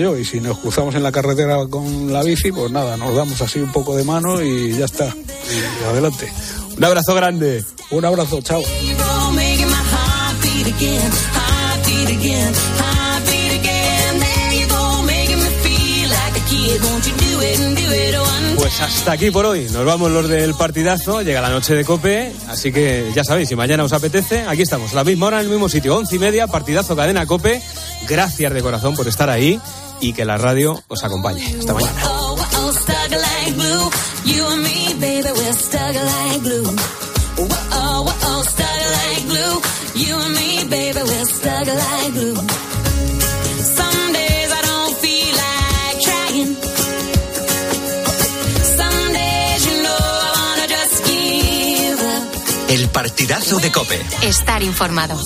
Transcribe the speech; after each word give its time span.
Y 0.00 0.24
si 0.24 0.40
nos 0.40 0.58
cruzamos 0.58 0.94
en 0.94 1.02
la 1.02 1.12
carretera 1.12 1.58
con 1.68 2.10
la 2.10 2.22
bici, 2.22 2.50
pues 2.52 2.70
nada, 2.70 2.96
nos 2.96 3.14
damos 3.14 3.40
así 3.42 3.58
un 3.60 3.70
poco 3.70 3.94
de 3.94 4.04
mano 4.04 4.42
y 4.42 4.72
ya 4.72 4.86
está. 4.86 5.14
Adelante. 5.90 6.32
Un 6.76 6.84
abrazo 6.84 7.14
grande. 7.14 7.62
Un 7.90 8.04
abrazo, 8.06 8.40
chao. 8.40 8.62
Pues 18.56 18.80
hasta 18.80 19.12
aquí 19.12 19.30
por 19.30 19.44
hoy. 19.46 19.68
Nos 19.70 19.84
vamos 19.84 20.10
los 20.10 20.28
del 20.28 20.54
partidazo. 20.54 21.20
Llega 21.22 21.40
la 21.40 21.50
noche 21.50 21.74
de 21.74 21.84
cope. 21.84 22.32
Así 22.48 22.72
que 22.72 23.10
ya 23.14 23.24
sabéis, 23.24 23.48
si 23.48 23.56
mañana 23.56 23.84
os 23.84 23.92
apetece, 23.92 24.44
aquí 24.46 24.62
estamos. 24.62 24.94
la 24.94 25.04
misma 25.04 25.26
hora, 25.26 25.40
en 25.40 25.46
el 25.46 25.50
mismo 25.50 25.68
sitio. 25.68 25.96
Once 25.96 26.16
y 26.16 26.18
media, 26.18 26.46
partidazo, 26.46 26.96
cadena 26.96 27.26
cope. 27.26 27.60
Gracias 28.08 28.52
de 28.52 28.62
corazón 28.62 28.94
por 28.94 29.06
estar 29.08 29.28
ahí 29.28 29.60
y 30.00 30.12
que 30.12 30.24
la 30.24 30.38
radio 30.38 30.82
os 30.88 31.04
acompañe. 31.04 31.44
Hasta 31.58 31.74
mañana. 31.74 32.00
El 52.70 52.88
partidazo 52.88 53.58
de 53.58 53.72
Cope. 53.72 54.00
Estar 54.22 54.62
informado. 54.62 55.18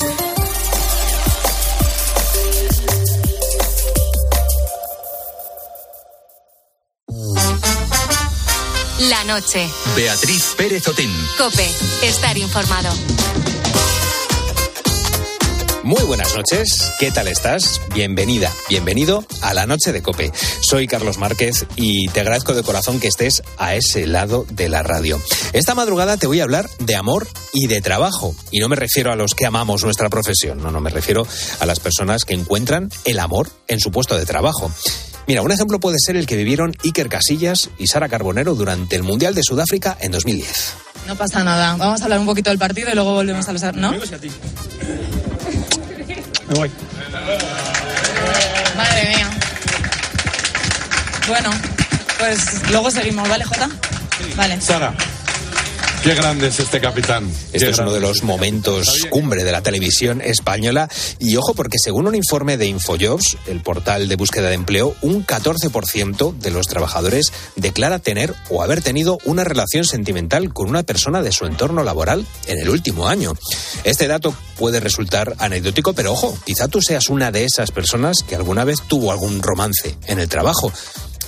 La 9.27 9.35
noche. 9.35 9.69
Beatriz 9.97 10.55
Pérez 10.57 10.89
Otín. 10.89 11.11
Cope. 11.39 11.69
Estar 12.03 12.37
informado. 12.37 12.91
Muy 15.83 16.03
buenas 16.03 16.35
noches, 16.35 16.93
¿qué 16.99 17.11
tal 17.11 17.29
estás? 17.29 17.81
Bienvenida, 17.95 18.51
bienvenido 18.69 19.25
a 19.43 19.53
la 19.53 19.67
noche 19.67 19.93
de 19.93 20.03
Cope. 20.03 20.33
Soy 20.61 20.87
Carlos 20.87 21.19
Márquez 21.19 21.67
y 21.77 22.09
te 22.09 22.21
agradezco 22.21 22.55
de 22.55 22.63
corazón 22.63 23.01
que 23.01 23.09
estés 23.09 23.43
a 23.59 23.75
ese 23.75 24.07
lado 24.07 24.47
de 24.51 24.69
la 24.69 24.83
radio. 24.83 25.21
Esta 25.53 25.75
madrugada 25.75 26.17
te 26.17 26.27
voy 26.27 26.41
a 26.41 26.45
hablar 26.45 26.69
de 26.79 26.95
amor 26.95 27.29
y 27.53 27.67
de 27.67 27.83
trabajo. 27.83 28.35
Y 28.51 28.61
no 28.61 28.69
me 28.69 28.77
refiero 28.77 29.13
a 29.13 29.17
los 29.17 29.35
que 29.35 29.47
amamos 29.47 29.85
nuestra 29.85 30.09
profesión, 30.09 30.63
no, 30.63 30.71
no, 30.71 30.81
me 30.81 30.91
refiero 30.91 31.27
a 31.61 31.67
las 31.67 31.81
personas 31.81 32.25
que 32.25 32.35
encuentran 32.35 32.91
el 33.05 33.21
amor 33.21 33.51
en 33.69 33.79
su 33.81 33.91
puesto 33.91 34.17
de 34.17 34.27
trabajo. 34.27 34.73
Mira, 35.27 35.41
un 35.43 35.51
ejemplo 35.51 35.81
puede 35.81 35.97
ser 35.99 36.17
el 36.17 36.27
que 36.27 36.37
vivieron 36.37 36.77
Iker 36.85 37.09
Casillas 37.09 37.71
y 37.79 37.87
Sara 37.87 38.09
Carbonero 38.09 38.55
durante 38.55 38.97
el 38.97 39.03
Mundial 39.03 39.35
de 39.35 39.43
Sudáfrica 39.43 39.97
en 40.01 40.13
2010. 40.13 40.75
No 41.07 41.17
pasa 41.17 41.43
nada. 41.43 41.77
Vamos 41.77 42.01
a 42.01 42.05
hablar 42.05 42.19
un 42.19 42.27
poquito 42.27 42.51
del 42.51 42.59
partido 42.59 42.91
y 42.91 42.95
luego 42.95 43.15
volvemos 43.15 43.49
a 43.49 43.53
los... 43.53 43.63
¿No? 43.75 43.93
Me 46.49 46.55
voy. 46.55 46.71
Madre 48.77 49.09
mía. 49.09 49.31
Bueno, 51.27 51.51
pues 52.19 52.71
luego 52.71 52.91
seguimos, 52.91 53.27
¿vale, 53.29 53.45
Jota? 53.45 53.71
Vale. 54.37 54.61
Sara, 54.61 54.95
qué 56.05 56.15
grande 56.15 56.49
es 56.49 56.61
este 56.61 56.83
capitán. 56.83 57.33
Este 57.55 57.71
es 57.71 57.79
uno 57.79 57.91
de 57.91 58.01
los 58.01 58.25
momentos 58.25 59.07
cumbre 59.09 59.43
de 59.43 59.51
la 59.51 59.63
televisión 59.63 60.21
española. 60.21 60.87
Y 61.19 61.37
ojo, 61.37 61.55
porque 61.55 61.79
según 61.83 62.07
un 62.07 62.15
informe 62.15 62.59
de 62.59 62.67
Infojobs, 62.67 63.39
el 63.47 63.63
portal 63.63 64.07
de 64.07 64.17
búsqueda 64.17 64.49
de 64.49 64.55
empleo, 64.55 64.95
un 65.01 65.25
14% 65.25 66.37
de 66.37 66.51
los 66.51 66.67
trabajadores 66.67 67.33
declara 67.57 68.01
tener 68.01 68.35
o 68.51 68.63
haber 68.63 68.83
tenido 68.83 69.17
una 69.25 69.45
relación 69.45 69.87
sentimental 69.87 70.53
con 70.53 70.69
una 70.69 70.83
persona 70.83 71.23
de 71.23 71.33
su 71.33 71.47
entorno 71.47 71.83
laboral 71.83 72.27
en 72.49 72.59
el 72.59 72.69
último 72.69 73.09
año. 73.09 73.33
Este 73.85 74.07
dato 74.07 74.37
puede 74.59 74.81
resultar 74.81 75.35
anecdótico, 75.39 75.95
pero 75.95 76.13
ojo, 76.13 76.37
quizá 76.45 76.69
tú 76.69 76.83
seas 76.83 77.09
una 77.09 77.33
de 77.33 77.47
esas 77.47 77.71
personas 77.71 78.19
que 78.29 78.37
alguna 78.37 78.65
vez 78.65 78.83
tuvo 78.87 79.11
algún 79.11 79.41
romance 79.41 79.97
en 80.07 80.19
el 80.21 80.29
trabajo. 80.29 80.71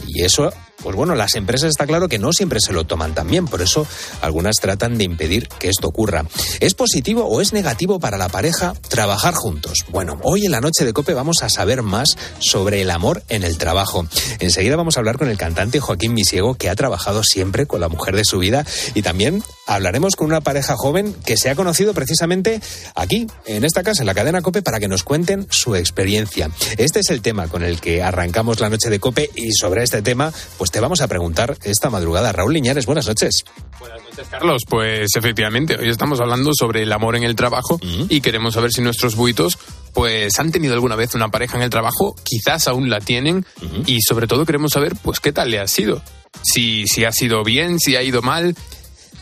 Y 0.07 0.23
eso 0.23 0.53
pues 0.83 0.95
bueno, 0.97 1.15
las 1.15 1.35
empresas 1.35 1.71
está 1.71 1.87
claro 1.87 2.09
que 2.09 2.19
no 2.19 2.33
siempre 2.33 2.61
se 2.61 2.73
lo 2.73 2.85
toman 2.85 3.15
tan 3.15 3.29
bien, 3.29 3.47
por 3.47 3.63
eso 3.63 3.87
algunas 4.21 4.57
tratan 4.57 4.99
de 4.99 5.05
impedir 5.05 5.49
que 5.49 5.69
esto 5.69 5.89
ocurra. 5.89 6.25
¿Es 6.61 6.75
positivo 6.75 7.25
o 7.25 7.41
es 7.41 7.53
negativo 7.53 7.99
para 7.99 8.19
la 8.19 8.29
pareja 8.29 8.75
trabajar 8.89 9.35
juntos? 9.35 9.79
Bueno, 9.91 10.19
hoy 10.23 10.47
en 10.47 10.53
la 10.53 10.61
noche 10.61 10.85
de 10.85 10.93
Cope 10.93 11.15
vamos 11.15 11.43
a 11.43 11.49
saber 11.49 11.83
más 11.83 12.17
sobre 12.39 12.83
el 12.83 12.91
amor 12.91 13.23
en 13.29 13.43
el 13.43 13.59
trabajo. 13.59 14.07
Enseguida 14.39 14.77
vamos 14.77 14.97
a 14.97 15.01
hablar 15.01 15.19
con 15.19 15.29
el 15.29 15.39
cantante 15.39 15.81
Joaquín 15.81 16.15
Misiego, 16.15 16.55
que 16.55 16.69
ha 16.69 16.77
trabajado 16.77 17.23
siempre 17.23 17.67
con 17.67 17.81
la 17.81 17.89
mujer 17.89 18.17
de 18.17 18.25
su 18.25 18.39
vida, 18.39 18.65
y 18.95 19.03
también 19.03 19.43
hablaremos 19.67 20.15
con 20.17 20.27
una 20.29 20.41
pareja 20.41 20.77
joven 20.77 21.15
que 21.25 21.37
se 21.37 21.51
ha 21.51 21.55
conocido 21.57 21.95
precisamente 21.95 22.61
aquí, 22.95 23.27
en 23.47 23.65
esta 23.65 23.83
casa, 23.83 24.03
en 24.03 24.07
la 24.07 24.15
cadena 24.15 24.43
Cope, 24.43 24.63
para 24.63 24.79
que 24.79 24.89
nos 24.89 25.03
cuenten 25.03 25.47
su 25.51 25.75
experiencia. 25.75 26.51
Este 26.77 27.01
es 27.01 27.11
el 27.11 27.23
tema 27.23 27.49
con 27.49 27.63
el 27.63 27.81
que 27.81 28.03
arrancamos 28.03 28.61
la 28.61 28.69
noche 28.69 28.91
de 28.91 29.01
Cope 29.01 29.31
y 29.35 29.53
sobre 29.53 29.83
este 29.83 30.03
tema, 30.03 30.33
pues 30.59 30.66
te 30.71 30.81
vamos 30.81 31.01
a 31.01 31.09
preguntar 31.09 31.57
esta 31.65 31.91
madrugada. 31.91 32.33
Raúl 32.33 32.55
Liñares, 32.55 32.87
buenas 32.87 33.07
noches. 33.07 33.45
Buenas 33.79 34.03
noches, 34.03 34.27
Carlos. 34.31 34.63
Pues 34.69 35.11
efectivamente, 35.17 35.77
hoy 35.77 35.89
estamos 35.89 36.21
hablando 36.21 36.53
sobre 36.55 36.83
el 36.83 36.93
amor 36.93 37.17
en 37.17 37.25
el 37.25 37.37
trabajo 37.37 37.79
y 38.09 38.21
queremos 38.21 38.55
saber 38.55 38.73
si 38.73 38.81
nuestros 38.83 39.17
buitos 39.17 39.59
pues 39.93 40.39
han 40.39 40.53
tenido 40.53 40.75
alguna 40.75 40.97
vez 40.97 41.15
una 41.15 41.29
pareja 41.29 41.57
en 41.57 41.63
el 41.63 41.71
trabajo, 41.71 42.15
quizás 42.23 42.69
aún 42.69 42.91
la 42.91 43.01
tienen 43.01 43.47
y 43.87 44.01
sobre 44.03 44.27
todo 44.27 44.45
queremos 44.45 44.73
saber 44.73 44.95
pues 45.03 45.21
qué 45.21 45.33
tal 45.33 45.51
le 45.51 45.59
ha 45.59 45.69
sido. 45.69 46.03
Si, 46.43 46.85
si 46.87 47.05
ha 47.05 47.13
sido 47.13 47.43
bien, 47.45 47.79
si 47.79 47.97
ha 47.97 48.03
ido 48.03 48.23
mal. 48.23 48.55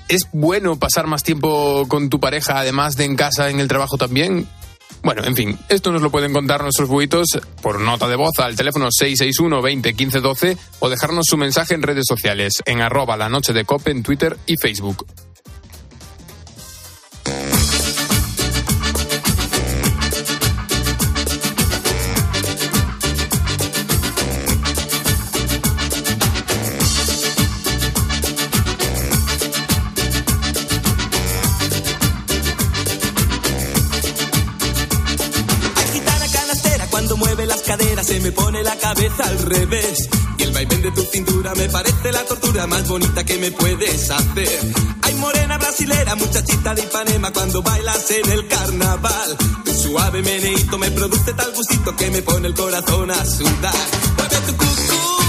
¿Es 0.09 0.29
bueno 0.33 0.79
pasar 0.79 1.07
más 1.07 1.23
tiempo 1.23 1.87
con 1.89 2.11
tu 2.11 2.21
pareja 2.21 2.59
además 2.59 2.97
de 2.97 3.05
en 3.05 3.17
casa, 3.17 3.49
en 3.49 3.61
el 3.61 3.69
trabajo 3.69 3.97
también? 3.97 4.47
Bueno, 5.05 5.23
en 5.23 5.37
fin, 5.37 5.59
esto 5.69 5.93
nos 5.93 6.01
lo 6.01 6.11
pueden 6.11 6.33
contar 6.33 6.63
nuestros 6.63 6.89
buitos 6.89 7.27
por 7.61 7.79
nota 7.79 8.09
de 8.09 8.17
voz 8.17 8.39
al 8.39 8.57
teléfono 8.57 8.89
661 8.91 9.61
20 9.61 9.93
15 9.93 10.21
12 10.21 10.57
o 10.81 10.89
dejarnos 10.89 11.27
su 11.29 11.37
mensaje 11.37 11.75
en 11.75 11.83
redes 11.83 12.07
sociales 12.09 12.63
en 12.65 12.81
arroba 12.81 13.19
la 13.19 13.29
noche 13.29 13.53
de 13.53 13.67
cope 13.67 13.91
en 13.91 14.03
Twitter 14.03 14.39
y 14.47 14.57
Facebook. 14.57 15.07
Me 38.25 38.33
pone 38.33 38.63
la 38.63 38.75
cabeza 38.77 39.23
al 39.25 39.39
revés. 39.39 40.09
Y 40.39 40.43
el 40.45 40.53
vaivén 40.53 40.81
de 40.81 40.91
tu 40.93 41.03
cintura 41.03 41.55
me 41.55 41.69
parece 41.69 42.11
la 42.11 42.25
tortura 42.25 42.67
más 42.67 42.89
bonita 42.89 43.23
que 43.23 43.37
me 43.37 43.53
puedes 43.53 44.11
hacer. 44.11 44.61
Hay 45.03 45.15
morena 45.17 45.59
brasilera 45.59 46.15
muchachita 46.15 46.75
de 46.75 46.83
Ipanema 46.83 47.31
cuando 47.33 47.63
bailas 47.63 48.11
en 48.11 48.33
el 48.33 48.49
carnaval. 48.49 49.37
Tu 49.67 49.73
suave 49.75 50.23
meneíto 50.23 50.79
me 50.79 50.91
produce 50.91 51.35
tal 51.35 51.53
gustito 51.53 51.95
que 51.97 52.11
me 52.11 52.23
pone 52.23 52.49
el 52.49 52.55
corazón 52.55 53.11
a 53.11 53.27
sudar. 53.27 53.75
Mueve 54.17 54.37
tu 54.47 54.57
cucú 54.57 55.25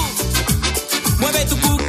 mueve 1.19 1.45
tu 1.45 1.59
cucú 1.59 1.84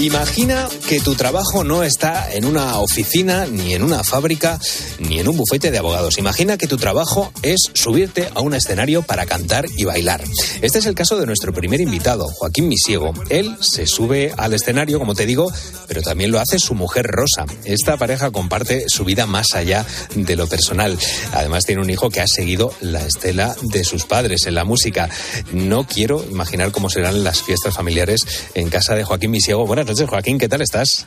Imagina 0.00 0.66
que 0.88 0.98
tu 0.98 1.14
trabajo 1.14 1.62
no 1.62 1.82
está 1.82 2.32
en 2.32 2.46
una 2.46 2.78
oficina, 2.78 3.44
ni 3.44 3.74
en 3.74 3.82
una 3.82 4.02
fábrica, 4.02 4.58
ni 4.98 5.18
en 5.18 5.28
un 5.28 5.36
bufete 5.36 5.70
de 5.70 5.76
abogados. 5.76 6.16
Imagina 6.16 6.56
que 6.56 6.66
tu 6.66 6.78
trabajo 6.78 7.30
es 7.42 7.68
subirte 7.74 8.30
a 8.34 8.40
un 8.40 8.54
escenario 8.54 9.02
para 9.02 9.26
cantar 9.26 9.66
y 9.76 9.84
bailar. 9.84 10.24
Este 10.62 10.78
es 10.78 10.86
el 10.86 10.94
caso 10.94 11.18
de 11.18 11.26
nuestro 11.26 11.52
primer 11.52 11.82
invitado, 11.82 12.28
Joaquín 12.28 12.68
Misiego. 12.68 13.12
Él 13.28 13.58
se 13.60 13.86
sube 13.86 14.32
al 14.38 14.54
escenario, 14.54 14.98
como 14.98 15.14
te 15.14 15.26
digo, 15.26 15.52
pero 15.86 16.00
también 16.00 16.30
lo 16.30 16.40
hace 16.40 16.58
su 16.58 16.74
mujer 16.74 17.06
Rosa. 17.06 17.44
Esta 17.64 17.98
pareja 17.98 18.30
comparte 18.30 18.88
su 18.88 19.04
vida 19.04 19.26
más 19.26 19.48
allá 19.52 19.84
de 20.14 20.34
lo 20.34 20.46
personal. 20.46 20.98
Además 21.32 21.66
tiene 21.66 21.82
un 21.82 21.90
hijo 21.90 22.08
que 22.08 22.22
ha 22.22 22.26
seguido 22.26 22.72
la 22.80 23.04
estela 23.04 23.54
de 23.60 23.84
sus 23.84 24.06
padres 24.06 24.46
en 24.46 24.54
la 24.54 24.64
música. 24.64 25.10
No 25.52 25.86
quiero 25.86 26.24
imaginar 26.24 26.72
cómo 26.72 26.88
serán 26.88 27.22
las 27.22 27.42
fiestas 27.42 27.74
familiares 27.74 28.22
en 28.54 28.70
casa 28.70 28.94
de 28.94 29.04
Joaquín 29.04 29.32
Misiego. 29.32 29.66
Noches, 29.90 30.08
Joaquín, 30.08 30.38
¿qué 30.38 30.48
tal 30.48 30.62
estás? 30.62 31.06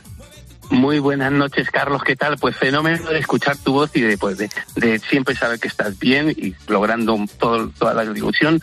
Muy 0.70 0.98
buenas 0.98 1.30
noches, 1.30 1.68
Carlos. 1.70 2.02
¿Qué 2.06 2.16
tal? 2.16 2.38
Pues 2.38 2.56
fenómeno 2.56 3.10
de 3.10 3.18
escuchar 3.18 3.56
tu 3.58 3.74
voz 3.74 3.90
y 3.94 4.00
de, 4.00 4.16
pues, 4.16 4.38
de, 4.38 4.48
de 4.76 4.98
siempre 5.10 5.36
saber 5.36 5.60
que 5.60 5.68
estás 5.68 5.98
bien 5.98 6.30
y 6.30 6.54
logrando 6.68 7.18
todo, 7.38 7.68
toda 7.78 7.92
la 7.92 8.02
ilusión 8.04 8.62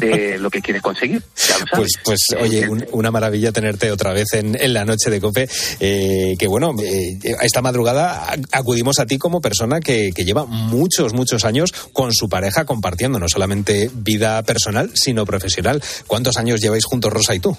de 0.00 0.38
lo 0.38 0.50
que 0.50 0.60
quieres 0.60 0.82
conseguir. 0.82 1.22
Ya 1.48 1.58
lo 1.58 1.66
sabes. 1.68 1.92
Pues, 2.04 2.20
pues 2.26 2.40
oye, 2.42 2.68
un- 2.68 2.84
una 2.90 3.12
maravilla 3.12 3.52
tenerte 3.52 3.92
otra 3.92 4.12
vez 4.12 4.32
en, 4.32 4.60
en 4.60 4.74
la 4.74 4.84
noche 4.84 5.08
de 5.08 5.20
COPE. 5.20 5.48
Eh, 5.78 6.34
que 6.36 6.48
bueno, 6.48 6.74
eh, 6.82 7.16
a 7.40 7.44
esta 7.44 7.62
madrugada 7.62 8.34
acudimos 8.50 8.98
a 8.98 9.06
ti 9.06 9.16
como 9.18 9.40
persona 9.40 9.78
que, 9.78 10.10
que 10.12 10.24
lleva 10.24 10.46
muchos, 10.46 11.12
muchos 11.14 11.44
años 11.44 11.70
con 11.92 12.12
su 12.12 12.28
pareja 12.28 12.64
compartiendo 12.64 13.20
no 13.20 13.28
solamente 13.28 13.88
vida 13.94 14.42
personal, 14.42 14.90
sino 14.94 15.24
profesional. 15.24 15.80
¿Cuántos 16.08 16.38
años 16.38 16.60
lleváis 16.60 16.84
juntos, 16.84 17.12
Rosa 17.12 17.36
y 17.36 17.40
tú? 17.40 17.56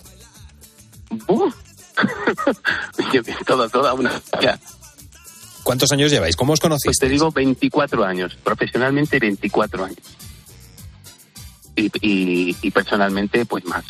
Uh. 1.27 1.49
Yo- 3.13 3.21
toda, 3.45 3.69
toda 3.69 3.93
una. 3.93 4.11
¿Cuántos 5.63 5.91
años 5.91 6.11
lleváis? 6.11 6.35
¿Cómo 6.35 6.53
os 6.53 6.59
Pues 6.59 6.69
conocéis? 6.69 6.97
te 6.99 7.07
digo 7.09 7.31
24 7.31 8.03
años, 8.03 8.35
profesionalmente 8.43 9.19
24 9.19 9.85
años. 9.85 9.97
Y, 11.75 11.85
y, 12.01 12.55
y 12.61 12.71
personalmente, 12.71 13.45
pues 13.45 13.63
más. 13.65 13.85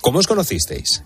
¿Cómo 0.00 0.18
os 0.20 0.26
conocisteis? 0.26 1.02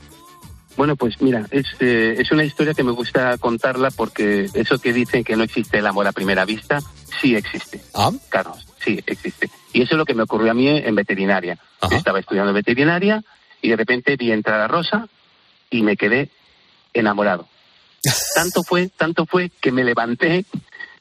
Bueno, 0.76 0.96
pues 0.96 1.20
mira, 1.20 1.46
es, 1.50 1.66
eh, 1.80 2.16
es 2.18 2.30
una 2.32 2.44
historia 2.44 2.74
que 2.74 2.82
me 2.82 2.90
gusta 2.92 3.38
contarla 3.38 3.90
porque 3.90 4.48
eso 4.54 4.78
que 4.78 4.92
dicen 4.92 5.22
que 5.24 5.36
no 5.36 5.44
existe 5.44 5.78
el 5.78 5.86
amor 5.86 6.06
a 6.06 6.12
primera 6.12 6.44
vista, 6.44 6.80
sí 7.20 7.34
existe. 7.36 7.80
Ah, 7.94 8.10
Carlos, 8.28 8.66
sí 8.84 9.00
existe. 9.06 9.50
Y 9.72 9.82
eso 9.82 9.94
es 9.94 9.98
lo 9.98 10.04
que 10.04 10.14
me 10.14 10.24
ocurrió 10.24 10.50
a 10.50 10.54
mí 10.54 10.68
en 10.68 10.94
veterinaria. 10.94 11.58
Ajá. 11.80 11.90
Yo 11.92 11.96
estaba 11.98 12.18
estudiando 12.20 12.52
veterinaria 12.52 13.22
y 13.62 13.68
de 13.68 13.76
repente 13.76 14.16
vi 14.16 14.32
entrar 14.32 14.60
a 14.60 14.68
Rosa 14.68 15.08
y 15.70 15.82
me 15.82 15.96
quedé 15.96 16.30
enamorado. 16.94 17.48
Tanto 18.34 18.62
fue, 18.62 18.88
tanto 18.88 19.26
fue 19.26 19.50
que 19.60 19.72
me 19.72 19.84
levanté, 19.84 20.44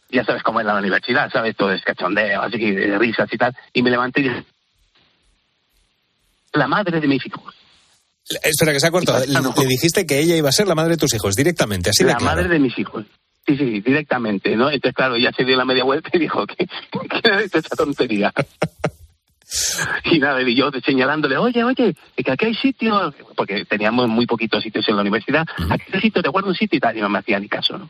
ya 0.10 0.24
sabes 0.24 0.44
cómo 0.44 0.60
es 0.60 0.66
la 0.66 0.76
universidad, 0.76 1.32
sabes, 1.32 1.56
todo 1.56 1.72
es 1.72 1.82
cachondeo, 1.84 2.42
así 2.42 2.58
que 2.58 2.72
de 2.74 2.98
risas 2.98 3.30
y 3.32 3.38
tal, 3.38 3.56
y 3.74 3.82
me 3.84 3.90
levanté 3.90 4.22
y 4.22 4.24
dije, 4.24 4.46
la 6.54 6.68
madre 6.68 7.00
de 7.00 7.08
mis 7.08 7.26
hijos. 7.26 7.56
espera, 8.44 8.74
que 8.74 8.80
se 8.80 8.88
ha 8.88 8.92
cortado. 8.92 9.26
Le, 9.26 9.66
dijiste 9.66 10.06
que 10.06 10.20
ella 10.20 10.36
iba 10.36 10.50
a 10.50 10.54
ser 10.54 10.68
la 10.68 10.76
madre 10.76 10.92
de 10.92 10.98
tus 10.98 11.14
hijos, 11.14 11.36
directamente, 11.36 11.90
así 11.90 12.04
de 12.04 12.12
la 12.12 12.18
claro. 12.18 12.36
madre 12.36 12.50
de 12.50 12.60
mis 12.60 12.78
hijos. 12.78 13.06
Sí, 13.46 13.58
sí, 13.58 13.82
directamente, 13.82 14.56
¿no? 14.56 14.70
Entonces, 14.70 14.96
claro, 14.96 15.18
ya 15.18 15.32
se 15.34 15.44
dio 15.44 15.58
la 15.58 15.66
media 15.66 15.84
vuelta 15.84 16.10
y 16.14 16.20
dijo, 16.20 16.46
¿qué, 16.48 16.66
qué 16.66 17.44
es 17.44 17.54
esa 17.54 17.76
tontería? 17.76 18.32
y 20.12 20.20
nada, 20.20 20.42
y 20.42 20.56
yo 20.56 20.70
señalándole, 20.86 21.38
oye, 21.38 21.64
oye, 21.64 21.96
que 22.16 22.32
aquí 22.32 22.46
hay 22.46 22.56
sitio, 22.56 23.14
porque 23.36 23.66
teníamos 23.66 24.08
muy 24.08 24.26
poquitos 24.26 24.64
sitios 24.64 24.88
en 24.88 24.96
la 24.96 25.02
universidad, 25.02 25.46
aquí 25.70 25.84
hay 25.94 26.02
sitio, 26.02 26.22
te 26.22 26.30
guardo 26.30 26.50
un 26.50 26.56
sitio 26.56 26.78
y 26.78 26.80
tal, 26.80 26.98
y 26.98 27.02
no 27.02 27.10
me 27.10 27.20
hacía 27.20 27.40
ni 27.40 27.48
caso, 27.48 27.78
¿no? 27.78 27.90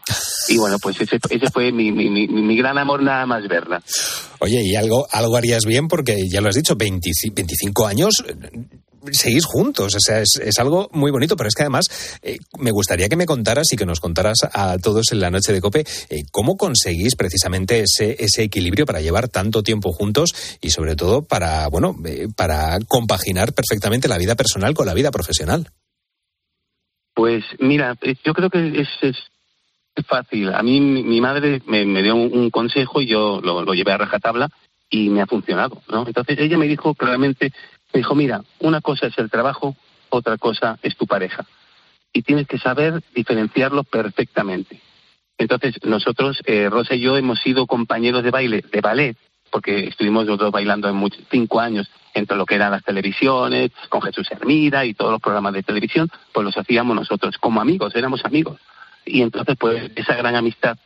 Y 0.49 0.57
bueno, 0.57 0.77
pues 0.79 0.99
ese, 0.99 1.19
ese 1.29 1.49
fue 1.51 1.71
mi, 1.71 1.91
mi, 1.91 2.09
mi, 2.09 2.27
mi 2.27 2.57
gran 2.57 2.77
amor 2.77 3.01
nada 3.01 3.25
más 3.25 3.47
verla. 3.47 3.81
Oye, 4.39 4.61
y 4.63 4.75
algo, 4.75 5.07
algo 5.11 5.37
harías 5.37 5.65
bien 5.65 5.87
porque 5.87 6.17
ya 6.31 6.41
lo 6.41 6.49
has 6.49 6.55
dicho, 6.55 6.75
25, 6.75 7.33
25 7.35 7.87
años 7.87 8.13
seguís 9.11 9.45
juntos. 9.45 9.95
O 9.95 9.99
sea, 9.99 10.21
es, 10.21 10.59
algo 10.59 10.89
muy 10.93 11.11
bonito, 11.11 11.35
pero 11.35 11.47
es 11.47 11.55
que 11.55 11.63
además 11.63 12.19
eh, 12.21 12.37
me 12.59 12.71
gustaría 12.71 13.09
que 13.09 13.15
me 13.15 13.25
contaras 13.25 13.71
y 13.71 13.75
que 13.75 13.85
nos 13.85 13.99
contaras 13.99 14.37
a 14.53 14.77
todos 14.77 15.11
en 15.11 15.19
la 15.19 15.29
noche 15.29 15.51
de 15.51 15.61
Cope 15.61 15.83
eh, 16.09 16.23
cómo 16.31 16.55
conseguís 16.57 17.15
precisamente 17.15 17.81
ese, 17.81 18.15
ese 18.19 18.43
equilibrio 18.43 18.85
para 18.85 19.01
llevar 19.01 19.27
tanto 19.27 19.63
tiempo 19.63 19.91
juntos 19.91 20.57
y 20.61 20.69
sobre 20.69 20.95
todo 20.95 21.23
para, 21.23 21.67
bueno, 21.67 21.95
eh, 22.05 22.27
para 22.35 22.79
compaginar 22.87 23.53
perfectamente 23.53 24.07
la 24.07 24.17
vida 24.17 24.35
personal 24.35 24.73
con 24.73 24.85
la 24.85 24.93
vida 24.93 25.11
profesional. 25.11 25.67
Pues 27.13 27.43
mira, 27.59 27.95
yo 28.25 28.33
creo 28.33 28.49
que 28.49 28.81
es, 28.81 29.17
fácil. 30.07 30.51
A 30.53 30.63
mí 30.63 30.81
mi, 30.81 31.03
mi 31.03 31.21
madre 31.21 31.61
me, 31.67 31.85
me 31.85 32.01
dio 32.01 32.15
un, 32.15 32.35
un 32.35 32.49
consejo 32.49 32.99
y 32.99 33.07
yo 33.07 33.39
lo, 33.41 33.61
lo 33.61 33.73
llevé 33.73 33.91
a 33.91 33.97
rajatabla 33.97 34.49
y 34.93 35.09
me 35.09 35.21
ha 35.21 35.25
funcionado, 35.25 35.81
¿no? 35.89 36.05
Entonces 36.05 36.37
ella 36.39 36.57
me 36.57 36.67
dijo 36.67 36.93
claramente, 36.93 37.51
dijo, 37.99 38.15
mira, 38.15 38.43
una 38.59 38.81
cosa 38.81 39.07
es 39.07 39.17
el 39.17 39.29
trabajo, 39.29 39.75
otra 40.09 40.37
cosa 40.37 40.79
es 40.81 40.95
tu 40.95 41.05
pareja. 41.07 41.45
Y 42.11 42.21
tienes 42.21 42.47
que 42.47 42.59
saber 42.59 43.01
diferenciarlo 43.13 43.83
perfectamente. 43.83 44.79
Entonces 45.37 45.75
nosotros, 45.83 46.41
eh, 46.45 46.69
Rosa 46.69 46.95
y 46.95 47.01
yo, 47.01 47.17
hemos 47.17 47.39
sido 47.39 47.65
compañeros 47.65 48.23
de 48.23 48.31
baile, 48.31 48.63
de 48.71 48.81
ballet, 48.81 49.17
porque 49.49 49.85
estuvimos 49.87 50.25
los 50.25 50.37
dos 50.37 50.51
bailando 50.51 50.89
en 50.89 50.95
muchos, 50.95 51.23
cinco 51.29 51.59
años 51.59 51.89
entre 52.13 52.37
lo 52.37 52.45
que 52.45 52.55
eran 52.55 52.71
las 52.71 52.83
televisiones, 52.83 53.71
con 53.89 54.01
Jesús 54.01 54.27
Hermida 54.31 54.85
y 54.85 54.93
todos 54.93 55.11
los 55.11 55.21
programas 55.21 55.53
de 55.53 55.63
televisión, 55.63 56.09
pues 56.31 56.45
los 56.45 56.57
hacíamos 56.57 56.95
nosotros 56.95 57.37
como 57.37 57.61
amigos, 57.61 57.95
éramos 57.95 58.23
amigos. 58.25 58.59
Y 59.05 59.21
entonces, 59.21 59.55
pues 59.59 59.91
esa 59.95 60.15
gran 60.15 60.35
amistad 60.35 60.77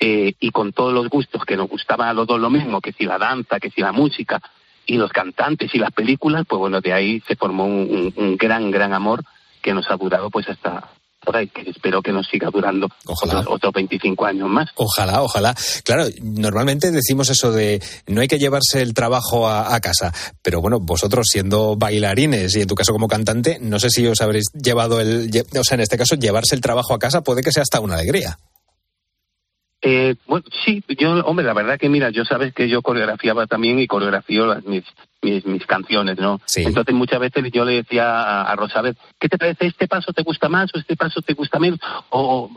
eh, 0.00 0.34
y 0.40 0.50
con 0.50 0.72
todos 0.72 0.92
los 0.92 1.08
gustos 1.08 1.44
que 1.44 1.56
nos 1.56 1.68
gustaba 1.68 2.10
a 2.10 2.14
los 2.14 2.26
dos 2.26 2.40
lo 2.40 2.50
mismo, 2.50 2.80
que 2.80 2.92
si 2.92 3.04
la 3.04 3.18
danza, 3.18 3.60
que 3.60 3.70
si 3.70 3.80
la 3.80 3.92
música, 3.92 4.40
y 4.86 4.96
los 4.96 5.10
cantantes 5.12 5.74
y 5.74 5.78
las 5.78 5.92
películas, 5.92 6.44
pues 6.48 6.58
bueno, 6.58 6.80
de 6.80 6.92
ahí 6.92 7.20
se 7.26 7.36
formó 7.36 7.64
un, 7.64 8.12
un- 8.16 8.24
un 8.24 8.36
gran, 8.36 8.70
gran 8.70 8.92
amor 8.92 9.22
que 9.62 9.72
nos 9.74 9.88
ha 9.90 9.96
durado 9.96 10.28
pues 10.30 10.48
hasta 10.48 10.88
ahora 11.24 11.40
y 11.44 11.46
que 11.46 11.70
espero 11.70 12.02
que 12.02 12.10
nos 12.10 12.26
siga 12.26 12.50
durando 12.52 12.88
Ojalá. 13.06 13.38
otros, 13.38 13.54
otros 13.54 13.72
25 13.74 14.26
años 14.26 14.48
más. 14.48 14.70
Ojalá, 14.74 15.22
ojalá. 15.22 15.54
Claro, 15.84 16.06
normalmente 16.20 16.90
decimos 16.90 17.30
eso 17.30 17.52
de 17.52 17.80
no 18.08 18.20
hay 18.22 18.26
que 18.26 18.40
llevarse 18.40 18.82
el 18.82 18.92
trabajo 18.92 19.46
a, 19.48 19.72
a 19.72 19.80
casa, 19.80 20.12
pero 20.42 20.60
bueno, 20.60 20.80
vosotros 20.80 21.26
siendo 21.30 21.76
bailarines 21.76 22.56
y 22.56 22.62
en 22.62 22.66
tu 22.66 22.74
caso 22.74 22.90
como 22.92 23.06
cantante, 23.06 23.58
no 23.60 23.78
sé 23.78 23.88
si 23.90 24.04
os 24.04 24.20
habréis 24.20 24.46
llevado 24.52 25.00
el, 25.00 25.30
o 25.56 25.62
sea, 25.62 25.76
en 25.76 25.82
este 25.82 25.96
caso 25.96 26.16
llevarse 26.16 26.56
el 26.56 26.60
trabajo 26.60 26.92
a 26.92 26.98
casa 26.98 27.20
puede 27.22 27.42
que 27.42 27.52
sea 27.52 27.62
hasta 27.62 27.78
una 27.78 27.94
alegría. 27.94 28.36
Eh, 29.84 30.14
bueno, 30.26 30.46
sí, 30.64 30.84
yo, 30.96 31.12
hombre, 31.24 31.44
la 31.44 31.54
verdad 31.54 31.76
que 31.76 31.88
mira, 31.88 32.10
yo 32.10 32.24
sabes 32.24 32.54
que 32.54 32.68
yo 32.68 32.82
coreografiaba 32.82 33.48
también 33.48 33.80
y 33.80 33.88
coreografío 33.88 34.46
las, 34.46 34.64
mis, 34.64 34.84
mis, 35.20 35.44
mis 35.44 35.66
canciones, 35.66 36.18
¿no? 36.18 36.40
Sí. 36.46 36.62
Entonces 36.62 36.94
muchas 36.94 37.18
veces 37.18 37.50
yo 37.52 37.64
le 37.64 37.74
decía 37.74 38.04
a, 38.08 38.52
a 38.52 38.54
Rosa, 38.54 38.78
a 38.78 38.82
ver, 38.82 38.96
¿qué 39.18 39.28
te 39.28 39.38
parece? 39.38 39.66
¿Este 39.66 39.88
paso 39.88 40.12
te 40.12 40.22
gusta 40.22 40.48
más 40.48 40.70
o 40.72 40.78
este 40.78 40.94
paso 40.94 41.20
te 41.20 41.34
gusta 41.34 41.58
menos? 41.58 41.80
O 42.10 42.48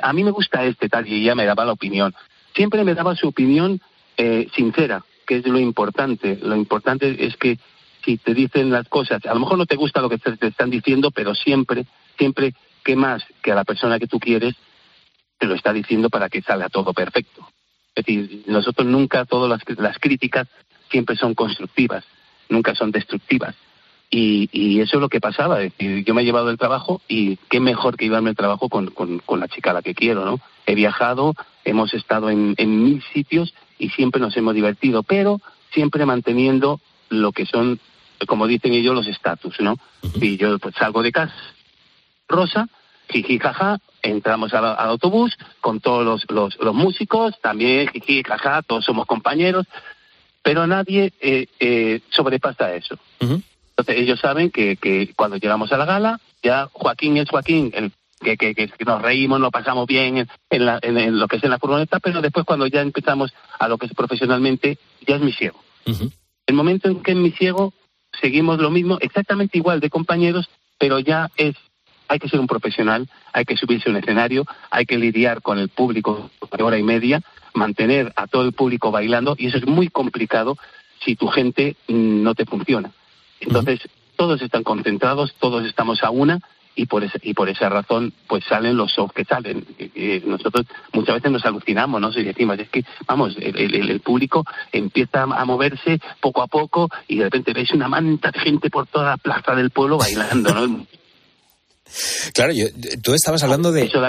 a 0.00 0.12
mí 0.12 0.22
me 0.22 0.30
gusta 0.30 0.64
este 0.64 0.88
tal 0.88 1.08
y 1.08 1.22
ella 1.22 1.34
me 1.34 1.44
daba 1.44 1.64
la 1.64 1.72
opinión. 1.72 2.14
Siempre 2.54 2.84
me 2.84 2.94
daba 2.94 3.16
su 3.16 3.26
opinión 3.26 3.80
eh, 4.16 4.46
sincera, 4.54 5.04
que 5.26 5.38
es 5.38 5.46
lo 5.48 5.58
importante. 5.58 6.38
Lo 6.40 6.54
importante 6.54 7.26
es 7.26 7.36
que 7.36 7.58
si 8.04 8.16
te 8.16 8.32
dicen 8.32 8.70
las 8.70 8.88
cosas, 8.88 9.26
a 9.26 9.34
lo 9.34 9.40
mejor 9.40 9.58
no 9.58 9.66
te 9.66 9.76
gusta 9.76 10.00
lo 10.00 10.08
que 10.08 10.18
te, 10.18 10.36
te 10.36 10.46
están 10.46 10.70
diciendo, 10.70 11.10
pero 11.10 11.34
siempre, 11.34 11.86
siempre, 12.16 12.54
que 12.84 12.94
más 12.94 13.24
que 13.42 13.50
a 13.50 13.56
la 13.56 13.64
persona 13.64 13.98
que 13.98 14.06
tú 14.06 14.20
quieres, 14.20 14.54
te 15.40 15.46
lo 15.46 15.54
está 15.54 15.72
diciendo 15.72 16.10
para 16.10 16.28
que 16.28 16.42
salga 16.42 16.68
todo 16.68 16.92
perfecto. 16.92 17.48
Es 17.94 18.04
decir, 18.04 18.44
nosotros 18.46 18.86
nunca, 18.86 19.24
todas 19.24 19.48
las, 19.48 19.78
las 19.78 19.98
críticas 19.98 20.46
siempre 20.90 21.16
son 21.16 21.34
constructivas, 21.34 22.04
nunca 22.50 22.74
son 22.74 22.90
destructivas. 22.90 23.56
Y, 24.10 24.50
y 24.52 24.80
eso 24.80 24.98
es 24.98 25.00
lo 25.00 25.08
que 25.08 25.18
pasaba. 25.20 25.62
Es 25.62 25.72
decir, 25.72 26.04
yo 26.04 26.12
me 26.12 26.20
he 26.20 26.24
llevado 26.26 26.50
el 26.50 26.58
trabajo 26.58 27.00
y 27.08 27.36
qué 27.48 27.58
mejor 27.58 27.96
que 27.96 28.04
llevarme 28.04 28.30
el 28.30 28.36
trabajo 28.36 28.68
con, 28.68 28.90
con, 28.90 29.20
con 29.20 29.40
la 29.40 29.48
chica 29.48 29.70
a 29.70 29.74
la 29.74 29.82
que 29.82 29.94
quiero, 29.94 30.26
¿no? 30.26 30.40
He 30.66 30.74
viajado, 30.74 31.34
hemos 31.64 31.94
estado 31.94 32.28
en, 32.28 32.54
en 32.58 32.84
mil 32.84 33.02
sitios 33.14 33.54
y 33.78 33.88
siempre 33.90 34.20
nos 34.20 34.36
hemos 34.36 34.54
divertido, 34.54 35.02
pero 35.02 35.40
siempre 35.72 36.04
manteniendo 36.04 36.80
lo 37.08 37.32
que 37.32 37.46
son, 37.46 37.80
como 38.26 38.46
dicen 38.46 38.74
ellos, 38.74 38.94
los 38.94 39.06
estatus, 39.06 39.58
¿no? 39.60 39.76
Y 40.20 40.36
yo 40.36 40.58
pues 40.58 40.74
salgo 40.74 41.02
de 41.02 41.12
casa, 41.12 41.34
Rosa, 42.28 42.68
jiji, 43.10 43.38
jaja, 43.38 43.78
entramos 44.02 44.52
al, 44.54 44.64
al 44.64 44.88
autobús 44.88 45.36
con 45.60 45.80
todos 45.80 46.04
los, 46.04 46.24
los, 46.30 46.56
los 46.60 46.74
músicos, 46.74 47.34
también 47.40 47.88
jiji, 47.88 48.22
jaja, 48.22 48.62
todos 48.62 48.84
somos 48.84 49.06
compañeros, 49.06 49.66
pero 50.42 50.66
nadie 50.66 51.12
eh, 51.20 51.46
eh, 51.60 52.00
sobrepasa 52.10 52.74
eso. 52.74 52.96
Entonces 53.70 53.96
ellos 54.02 54.20
saben 54.20 54.50
que, 54.50 54.76
que 54.76 55.12
cuando 55.16 55.36
llegamos 55.36 55.72
a 55.72 55.76
la 55.78 55.84
gala, 55.86 56.20
ya 56.42 56.68
Joaquín 56.72 57.16
es 57.16 57.28
Joaquín, 57.30 57.70
el 57.74 57.92
que, 58.20 58.36
que, 58.36 58.54
que 58.54 58.70
nos 58.84 59.00
reímos, 59.00 59.40
nos 59.40 59.50
pasamos 59.50 59.86
bien 59.86 60.18
en, 60.18 60.28
en 60.50 60.66
la- 60.66 60.78
en- 60.82 60.98
en 60.98 61.18
lo 61.18 61.26
que 61.28 61.36
es 61.36 61.44
en 61.44 61.50
la 61.50 61.58
furgoneta, 61.58 62.00
pero 62.00 62.20
después 62.20 62.44
cuando 62.44 62.66
ya 62.66 62.82
empezamos 62.82 63.32
a 63.58 63.68
lo 63.68 63.78
que 63.78 63.86
es 63.86 63.94
profesionalmente, 63.94 64.78
ya 65.06 65.16
es 65.16 65.22
mi 65.22 65.32
ciego. 65.32 65.58
El 66.46 66.54
momento 66.54 66.88
en 66.88 67.02
que 67.02 67.12
en 67.12 67.22
mi 67.22 67.30
ciego 67.30 67.72
seguimos 68.20 68.58
lo 68.58 68.70
mismo, 68.70 68.98
exactamente 69.00 69.56
igual 69.56 69.80
de 69.80 69.88
compañeros, 69.88 70.50
pero 70.78 70.98
ya 70.98 71.30
es, 71.36 71.54
hay 72.10 72.18
que 72.18 72.28
ser 72.28 72.40
un 72.40 72.46
profesional, 72.46 73.08
hay 73.32 73.44
que 73.44 73.56
subirse 73.56 73.88
a 73.88 73.92
un 73.92 73.98
escenario, 73.98 74.44
hay 74.70 74.84
que 74.84 74.98
lidiar 74.98 75.40
con 75.42 75.58
el 75.58 75.68
público 75.68 76.30
de 76.56 76.62
hora 76.62 76.76
y 76.78 76.82
media, 76.82 77.22
mantener 77.54 78.12
a 78.16 78.26
todo 78.26 78.42
el 78.44 78.52
público 78.52 78.90
bailando, 78.90 79.36
y 79.38 79.46
eso 79.46 79.58
es 79.58 79.66
muy 79.66 79.88
complicado 79.88 80.56
si 81.04 81.14
tu 81.16 81.28
gente 81.28 81.76
mm, 81.88 82.22
no 82.22 82.34
te 82.34 82.44
funciona. 82.46 82.90
Entonces, 83.40 83.80
todos 84.16 84.42
están 84.42 84.64
concentrados, 84.64 85.34
todos 85.38 85.64
estamos 85.66 86.02
a 86.02 86.10
una, 86.10 86.40
y 86.76 86.86
por, 86.86 87.02
ese- 87.04 87.20
y 87.22 87.34
por 87.34 87.48
esa 87.48 87.68
razón 87.68 88.12
pues 88.28 88.44
salen 88.44 88.76
los 88.76 88.90
shows 88.92 89.12
que 89.12 89.24
salen. 89.24 89.66
Nosotros 90.24 90.66
muchas 90.92 91.16
veces 91.16 91.30
nos 91.32 91.44
alucinamos, 91.44 92.00
¿no? 92.00 92.12
Si 92.12 92.22
decimos, 92.22 92.58
es 92.58 92.68
que, 92.70 92.84
vamos, 93.06 93.36
el, 93.38 93.56
el- 93.74 93.90
el 93.90 94.00
público 94.00 94.44
empieza 94.72 95.22
a 95.24 95.44
moverse 95.44 95.98
poco 96.20 96.42
a 96.42 96.46
poco 96.46 96.88
y 97.08 97.16
de 97.18 97.24
repente 97.24 97.52
ves 97.52 97.72
una 97.72 97.88
manta 97.88 98.30
de 98.30 98.38
gente 98.40 98.70
por 98.70 98.86
toda 98.86 99.10
la 99.10 99.16
plaza 99.16 99.54
del 99.54 99.70
pueblo 99.70 99.98
bailando, 99.98 100.54
¿no? 100.54 100.86
Claro, 102.34 102.52
yo- 102.52 102.66
tú 103.02 103.14
estabas 103.14 103.42
hablando 103.42 103.72
de... 103.72 103.84
Eso 103.84 104.00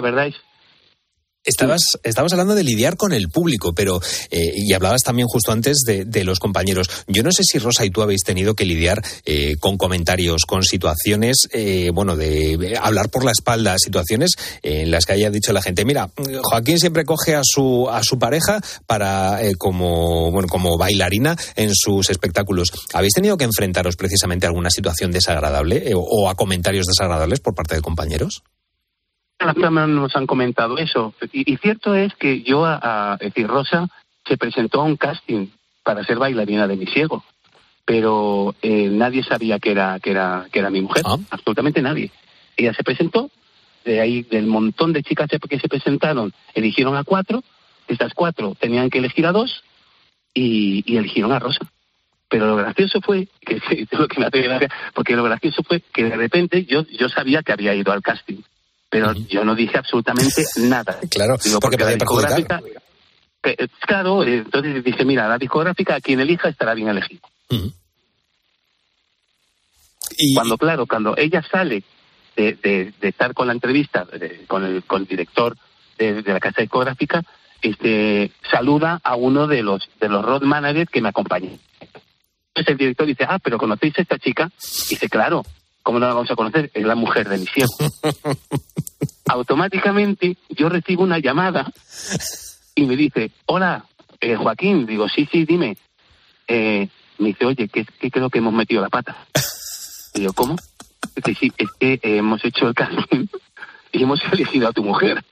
Estabas, 1.44 1.82
estabas 2.04 2.34
hablando 2.34 2.54
de 2.54 2.64
lidiar 2.64 2.98
con 2.98 3.14
el 3.14 3.30
público, 3.30 3.74
pero 3.74 4.00
eh, 4.30 4.54
y 4.56 4.74
hablabas 4.74 5.02
también 5.02 5.28
justo 5.28 5.52
antes 5.52 5.80
de, 5.88 6.06
de, 6.06 6.24
los 6.24 6.38
compañeros. 6.38 6.88
Yo 7.08 7.24
no 7.24 7.32
sé 7.32 7.42
si 7.44 7.58
Rosa 7.58 7.84
y 7.84 7.90
tú 7.90 8.04
habéis 8.04 8.22
tenido 8.22 8.54
que 8.54 8.64
lidiar 8.64 9.04
eh, 9.26 9.56
con 9.60 9.78
comentarios, 9.78 10.44
con 10.46 10.62
situaciones, 10.62 11.48
eh, 11.52 11.90
bueno, 11.92 12.16
de 12.16 12.78
hablar 12.80 13.10
por 13.10 13.26
la 13.26 13.32
espalda, 13.32 13.76
situaciones 13.80 14.34
en 14.62 14.92
las 14.92 15.06
que 15.06 15.14
haya 15.14 15.32
dicho 15.32 15.52
la 15.52 15.64
gente, 15.64 15.84
mira, 15.84 16.12
Joaquín 16.44 16.80
siempre 16.80 17.06
coge 17.06 17.34
a 17.34 17.42
su 17.44 17.90
a 17.90 18.04
su 18.04 18.20
pareja 18.20 18.62
para 18.86 19.40
como 19.58 20.30
bueno 20.30 20.48
como 20.48 20.78
bailarina 20.78 21.36
en 21.56 21.72
sus 21.74 22.12
espectáculos. 22.12 22.72
¿Habéis 22.94 23.14
tenido 23.14 23.38
que 23.38 23.46
enfrentaros 23.46 23.96
precisamente 23.96 24.46
a 24.46 24.50
alguna 24.50 24.70
situación 24.70 25.12
desagradable 25.12 25.92
o 25.96 26.30
a 26.30 26.36
comentarios 26.36 26.86
desagradables 26.86 27.40
por 27.40 27.56
parte 27.56 27.74
de 27.74 27.82
compañeros? 27.82 28.44
Las 29.46 29.56
cámaras 29.56 29.90
nos 29.90 30.16
han 30.16 30.28
comentado 30.28 30.78
eso. 30.78 31.14
Y, 31.32 31.52
y, 31.52 31.58
cierto 31.58 31.96
es 31.96 32.14
que 32.16 32.42
yo, 32.42 32.66
a, 32.66 32.80
a, 32.82 33.14
es 33.16 33.34
decir, 33.34 33.48
Rosa 33.48 33.88
se 34.26 34.38
presentó 34.38 34.82
a 34.82 34.86
un 34.86 34.98
casting 34.98 35.48
para 35.84 36.04
ser 36.04 36.20
bailarina 36.20 36.68
de 36.68 36.76
mi 36.76 36.86
ciego, 36.86 37.24
pero 37.86 38.56
eh, 38.62 38.90
nadie 38.92 39.24
sabía 39.24 39.60
que 39.60 39.72
era, 39.72 40.00
que 40.00 40.12
era, 40.12 40.48
que 40.52 40.60
era 40.60 40.70
mi 40.70 40.82
mujer, 40.82 41.04
Ah. 41.06 41.18
absolutamente 41.30 41.82
nadie. 41.82 42.12
Ella 42.56 42.74
se 42.74 42.84
presentó, 42.84 43.32
de 43.84 44.00
ahí 44.00 44.24
del 44.24 44.46
montón 44.46 44.94
de 44.94 45.04
chicas 45.04 45.30
que 45.50 45.60
se 45.60 45.70
presentaron, 45.70 46.34
eligieron 46.54 46.96
a 46.96 47.04
cuatro, 47.04 47.44
estas 47.88 48.14
cuatro 48.14 48.56
tenían 48.60 48.90
que 48.90 49.00
elegir 49.00 49.26
a 49.26 49.32
dos 49.32 49.64
y, 50.34 50.84
y 50.86 50.98
eligieron 50.98 51.32
a 51.32 51.40
Rosa. 51.40 51.72
Pero 52.30 52.46
lo 52.46 52.56
gracioso 52.56 53.02
fue, 53.02 53.28
que, 53.42 53.60
que, 53.60 53.88
lo 53.98 54.08
que 54.08 54.20
me 54.20 54.28
hace 54.28 54.42
gracia, 54.42 54.70
porque 54.94 55.16
lo 55.16 55.24
gracioso 55.24 55.64
fue 55.64 55.82
que 55.82 56.04
de 56.06 56.16
repente 56.16 56.66
yo, 56.66 56.86
yo 56.88 57.10
sabía 57.10 57.42
que 57.42 57.52
había 57.52 57.74
ido 57.74 57.92
al 57.92 58.02
casting 58.02 58.42
pero 58.92 59.14
yo 59.14 59.44
no 59.46 59.56
dije 59.56 59.78
absolutamente 59.78 60.44
nada. 60.58 61.00
claro, 61.10 61.38
Digo, 61.44 61.60
porque, 61.60 61.78
porque 61.78 61.86
la 61.86 61.92
discográfica, 61.96 62.62
que, 63.42 63.56
claro, 63.80 64.24
eh, 64.24 64.40
entonces 64.46 64.84
dije, 64.84 65.06
mira, 65.06 65.28
la 65.30 65.38
discográfica, 65.38 65.96
a 65.96 66.02
quien 66.02 66.20
elija 66.20 66.50
estará 66.50 66.74
bien 66.76 66.90
elegido. 66.90 67.22
Uh 67.50 67.56
-huh. 67.56 67.74
y... 70.18 70.34
Cuando, 70.36 70.58
claro, 70.58 70.86
cuando 70.86 71.16
ella 71.18 71.42
sale 71.50 71.84
de, 72.36 72.54
de, 72.62 72.94
de 73.00 73.08
estar 73.08 73.34
con 73.34 73.48
la 73.48 73.54
entrevista 73.54 74.04
de, 74.06 74.46
con, 74.46 74.64
el, 74.66 74.84
con 74.84 75.04
el 75.04 75.08
director 75.08 75.58
de, 75.98 76.22
de 76.22 76.34
la 76.34 76.40
casa 76.42 76.62
discográfica, 76.62 77.24
este, 77.62 78.32
saluda 78.52 79.00
a 79.04 79.16
uno 79.16 79.48
de 79.48 79.64
los, 79.64 79.90
de 80.02 80.10
los 80.10 80.24
road 80.26 80.42
managers 80.42 80.92
que 80.92 81.02
me 81.02 81.10
acompañan. 81.10 81.58
Entonces 82.50 82.72
el 82.74 82.78
director 82.78 83.08
dice, 83.08 83.26
ah, 83.28 83.40
pero 83.40 83.58
¿conocéis 83.58 83.98
a 83.98 84.02
esta 84.02 84.20
chica? 84.20 84.52
Y 84.88 84.96
dice, 84.96 85.08
claro, 85.08 85.46
¿cómo 85.84 86.00
no 86.00 86.08
la 86.08 86.14
vamos 86.14 86.32
a 86.32 86.36
conocer? 86.36 86.72
Es 86.74 86.84
la 86.84 86.96
mujer 86.96 87.30
de 87.30 87.38
mi 87.38 87.46
ciego. 87.46 87.72
Automáticamente 89.28 90.38
yo 90.50 90.70
recibo 90.70 91.04
una 91.04 91.20
llamada 91.20 91.72
y 92.76 92.86
me 92.86 92.96
dice, 92.96 93.32
hola, 93.46 93.86
eh, 94.20 94.36
Joaquín. 94.36 94.86
Digo, 94.86 95.10
sí, 95.10 95.28
sí, 95.32 95.46
dime. 95.46 95.78
Eh, 96.48 96.88
me 97.18 97.30
dice, 97.30 97.46
oye, 97.46 97.68
que, 97.68 97.86
que 97.86 98.12
creo 98.12 98.30
que 98.30 98.40
hemos 98.40 98.54
metido 98.54 98.82
la 98.82 98.90
pata. 98.90 99.16
Yo, 100.14 100.34
¿cómo? 100.34 100.56
Dice, 101.16 101.36
sí, 101.40 101.52
es 101.58 101.70
que 101.80 101.94
eh, 101.94 102.00
hemos 102.04 102.44
hecho 102.46 102.68
el 102.68 102.74
casting 102.74 103.28
y 103.92 104.04
hemos 104.04 104.22
elegido 104.32 104.68
a 104.68 104.74
tu 104.74 104.84
mujer. 104.84 105.24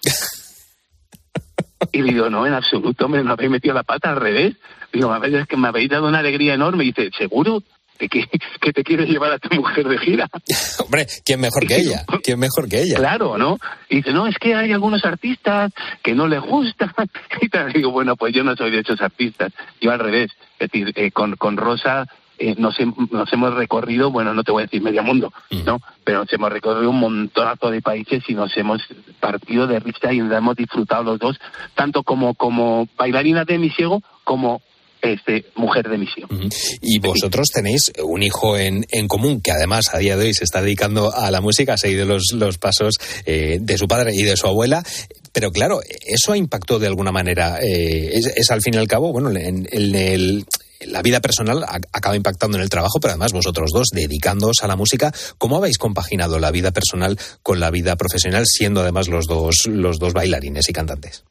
Y 1.92 2.02
digo, 2.02 2.30
no, 2.30 2.46
en 2.46 2.54
absoluto, 2.54 3.08
me 3.08 3.24
no 3.24 3.34
habéis 3.34 3.50
metido 3.50 3.74
la 3.74 3.84
pata 3.84 4.10
al 4.10 4.20
revés. 4.20 4.56
Digo, 4.92 5.16
es 5.24 5.48
que 5.48 5.58
me 5.58 5.70
habéis 5.70 5.90
dado 5.90 6.08
una 6.08 6.20
alegría 6.20 6.54
enorme. 6.54 6.84
Y 6.84 6.88
dice, 6.88 7.10
¿seguro? 7.18 7.64
Que, 8.00 8.08
que, 8.08 8.74
te 8.74 8.84
quieres 8.84 9.10
llevar 9.10 9.34
a 9.34 9.40
tu 9.40 9.54
mujer 9.56 9.88
de 9.88 9.98
gira. 9.98 10.30
Hombre, 10.80 11.06
¿quién 11.26 11.42
mejor 11.42 11.68
que 11.68 11.76
ella? 11.76 12.06
¿Quién 12.24 12.40
mejor 12.40 12.70
que 12.70 12.82
ella? 12.82 12.96
Claro, 12.96 13.38
¿no? 13.38 13.58
Y 13.90 13.98
dice, 13.98 14.14
no, 14.14 14.26
es 14.26 14.38
que 14.38 14.56
hay 14.56 14.72
algunos 14.72 15.04
artistas 15.04 15.72
que 16.02 16.16
no 16.16 16.28
les 16.28 16.42
gusta. 16.42 16.94
Y 17.42 17.50
te 17.50 17.66
digo, 17.68 17.92
bueno, 17.92 18.16
pues 18.16 18.34
yo 18.34 18.44
no 18.44 18.56
soy 18.56 18.72
de 18.72 18.80
esos 18.80 19.02
artistas. 19.02 19.54
Yo 19.82 19.92
al 19.92 20.00
revés. 20.00 20.32
Es 20.60 20.72
decir, 20.72 20.92
eh, 20.96 21.12
con, 21.12 21.36
con 21.36 21.56
Rosa 21.56 22.06
eh, 22.40 22.56
nos, 22.58 22.78
nos, 23.12 23.34
hemos 23.34 23.54
recorrido, 23.54 24.12
bueno, 24.12 24.34
no 24.34 24.46
te 24.46 24.52
voy 24.54 24.64
a 24.64 24.66
decir 24.66 24.82
medio 24.82 25.04
mundo, 25.04 25.34
¿no? 25.66 25.82
Pero 26.06 26.20
nos 26.20 26.32
hemos 26.32 26.50
recorrido 26.50 26.90
un 26.90 27.00
montonazo 27.00 27.70
de 27.70 27.82
países 27.82 28.24
y 28.30 28.34
nos 28.34 28.56
hemos 28.56 28.82
partido 29.20 29.68
de 29.68 29.80
risa 29.82 30.14
y 30.14 30.20
nos 30.20 30.32
hemos 30.32 30.56
disfrutado 30.56 31.04
los 31.04 31.20
dos, 31.20 31.38
tanto 31.76 32.04
como, 32.04 32.36
como 32.36 32.88
bailarina 32.98 33.44
de 33.44 33.58
mi 33.58 33.70
ciego 33.70 34.02
como 34.24 34.62
este, 35.02 35.46
mujer 35.56 35.88
de 35.90 35.98
misión. 35.98 36.30
Uh 36.32 36.36
-huh. 36.36 36.78
Y 36.82 37.00
vosotros 37.00 37.48
tenéis 37.54 37.92
un 38.04 38.24
hijo 38.24 38.58
en, 38.58 38.86
en, 38.92 39.08
común 39.08 39.42
que 39.42 39.52
además 39.52 39.94
a 39.94 39.98
día 40.00 40.18
de 40.18 40.26
hoy 40.26 40.34
se 40.34 40.44
está 40.44 40.62
dedicando 40.62 41.14
a 41.14 41.32
la 41.32 41.42
música, 41.42 41.74
ha 41.74 41.78
seguido 41.78 42.06
los, 42.06 42.32
los 42.34 42.58
pasos 42.58 42.96
eh, 43.26 43.58
de 43.62 43.78
su 43.78 43.88
padre 43.88 44.12
y 44.14 44.24
de 44.24 44.38
su 44.38 44.48
abuela. 44.48 44.84
Pero 45.32 45.52
claro, 45.52 45.80
eso 46.06 46.32
ha 46.32 46.38
impactado 46.38 46.80
de 46.80 46.88
alguna 46.88 47.12
manera. 47.12 47.60
Eh, 47.62 48.12
es, 48.14 48.26
es, 48.36 48.52
al 48.52 48.62
fin 48.62 48.74
y 48.74 48.78
al 48.78 48.88
cabo, 48.88 49.12
bueno, 49.12 49.30
en, 49.30 49.68
en 49.72 49.96
el 49.96 50.46
la 50.80 51.02
vida 51.02 51.20
personal 51.20 51.66
acaba 51.92 52.16
impactando 52.16 52.58
en 52.58 52.64
el 52.64 52.70
trabajo, 52.70 53.00
pero 53.02 53.12
además 53.12 53.34
vosotros 53.34 53.72
dos, 53.74 53.88
dedicándoos 53.92 54.64
a 54.64 54.68
la 54.68 54.76
música, 54.76 55.14
¿cómo 55.38 55.58
habéis 55.58 55.78
compaginado 55.78 56.40
la 56.40 56.52
vida 56.52 56.72
personal 56.72 57.20
con 57.44 57.60
la 57.60 57.70
vida 57.70 57.96
profesional, 57.98 58.46
siendo 58.48 58.82
además 58.82 59.10
los 59.10 59.26
dos, 59.28 59.56
los 59.68 60.00
dos 60.00 60.14
bailarines 60.14 60.70
y 60.70 60.74
cantantes? 60.74 61.24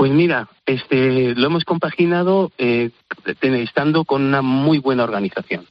Pues 0.00 0.12
mira, 0.12 0.48
este, 0.64 1.34
lo 1.34 1.48
hemos 1.48 1.66
compaginado 1.66 2.52
eh, 2.56 2.88
estando 3.42 4.06
con 4.06 4.22
una 4.22 4.40
muy 4.40 4.78
buena 4.78 5.04
organización. 5.04 5.66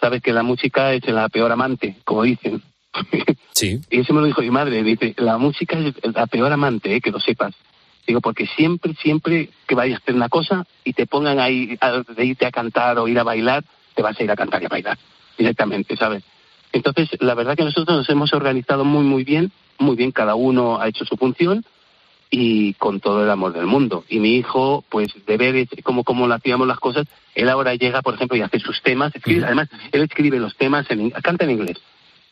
Sabes 0.00 0.22
que 0.22 0.32
la 0.32 0.44
música 0.44 0.92
es 0.92 1.04
la 1.08 1.28
peor 1.28 1.50
amante, 1.50 1.96
como 2.04 2.22
dicen. 2.22 2.62
Sí. 3.52 3.80
y 3.90 4.00
eso 4.00 4.14
me 4.14 4.20
lo 4.20 4.26
dijo 4.26 4.40
mi 4.40 4.52
madre, 4.52 4.84
dice, 4.84 5.14
la 5.18 5.36
música 5.36 5.76
es 5.80 5.94
la 6.14 6.28
peor 6.28 6.52
amante, 6.52 6.94
eh, 6.94 7.00
que 7.00 7.10
lo 7.10 7.18
sepas. 7.18 7.52
Digo, 8.06 8.20
porque 8.20 8.46
siempre, 8.46 8.94
siempre 8.94 9.50
que 9.66 9.74
vayas 9.74 9.98
a 9.98 10.02
hacer 10.02 10.14
una 10.14 10.28
cosa 10.28 10.64
y 10.84 10.92
te 10.92 11.08
pongan 11.08 11.40
ahí 11.40 11.76
a, 11.80 12.04
de 12.06 12.24
irte 12.24 12.46
a 12.46 12.52
cantar 12.52 13.00
o 13.00 13.08
ir 13.08 13.18
a 13.18 13.24
bailar, 13.24 13.64
te 13.96 14.02
vas 14.02 14.18
a 14.18 14.22
ir 14.22 14.30
a 14.30 14.36
cantar 14.36 14.62
y 14.62 14.66
a 14.66 14.68
bailar 14.68 14.98
directamente, 15.36 15.96
¿sabes? 15.96 16.22
Entonces, 16.72 17.08
la 17.18 17.34
verdad 17.34 17.56
que 17.56 17.64
nosotros 17.64 17.96
nos 17.96 18.08
hemos 18.10 18.32
organizado 18.32 18.84
muy, 18.84 19.02
muy 19.02 19.24
bien, 19.24 19.50
muy 19.80 19.96
bien, 19.96 20.12
cada 20.12 20.36
uno 20.36 20.80
ha 20.80 20.86
hecho 20.86 21.04
su 21.04 21.16
función 21.16 21.64
y 22.30 22.74
con 22.74 23.00
todo 23.00 23.24
el 23.24 23.30
amor 23.30 23.52
del 23.52 23.66
mundo. 23.66 24.04
Y 24.08 24.20
mi 24.20 24.36
hijo, 24.36 24.84
pues 24.88 25.08
de 25.26 25.36
ver 25.36 25.68
cómo, 25.82 26.04
cómo 26.04 26.28
lo 26.28 26.34
hacíamos 26.34 26.66
las 26.66 26.78
cosas, 26.78 27.06
él 27.34 27.48
ahora 27.48 27.74
llega, 27.74 28.02
por 28.02 28.14
ejemplo, 28.14 28.36
y 28.36 28.42
hace 28.42 28.60
sus 28.60 28.80
temas, 28.82 29.14
escribe, 29.14 29.44
además, 29.44 29.68
él 29.90 30.02
escribe 30.02 30.38
los 30.38 30.56
temas, 30.56 30.88
en, 30.90 31.10
canta 31.10 31.44
en 31.44 31.50
inglés, 31.50 31.78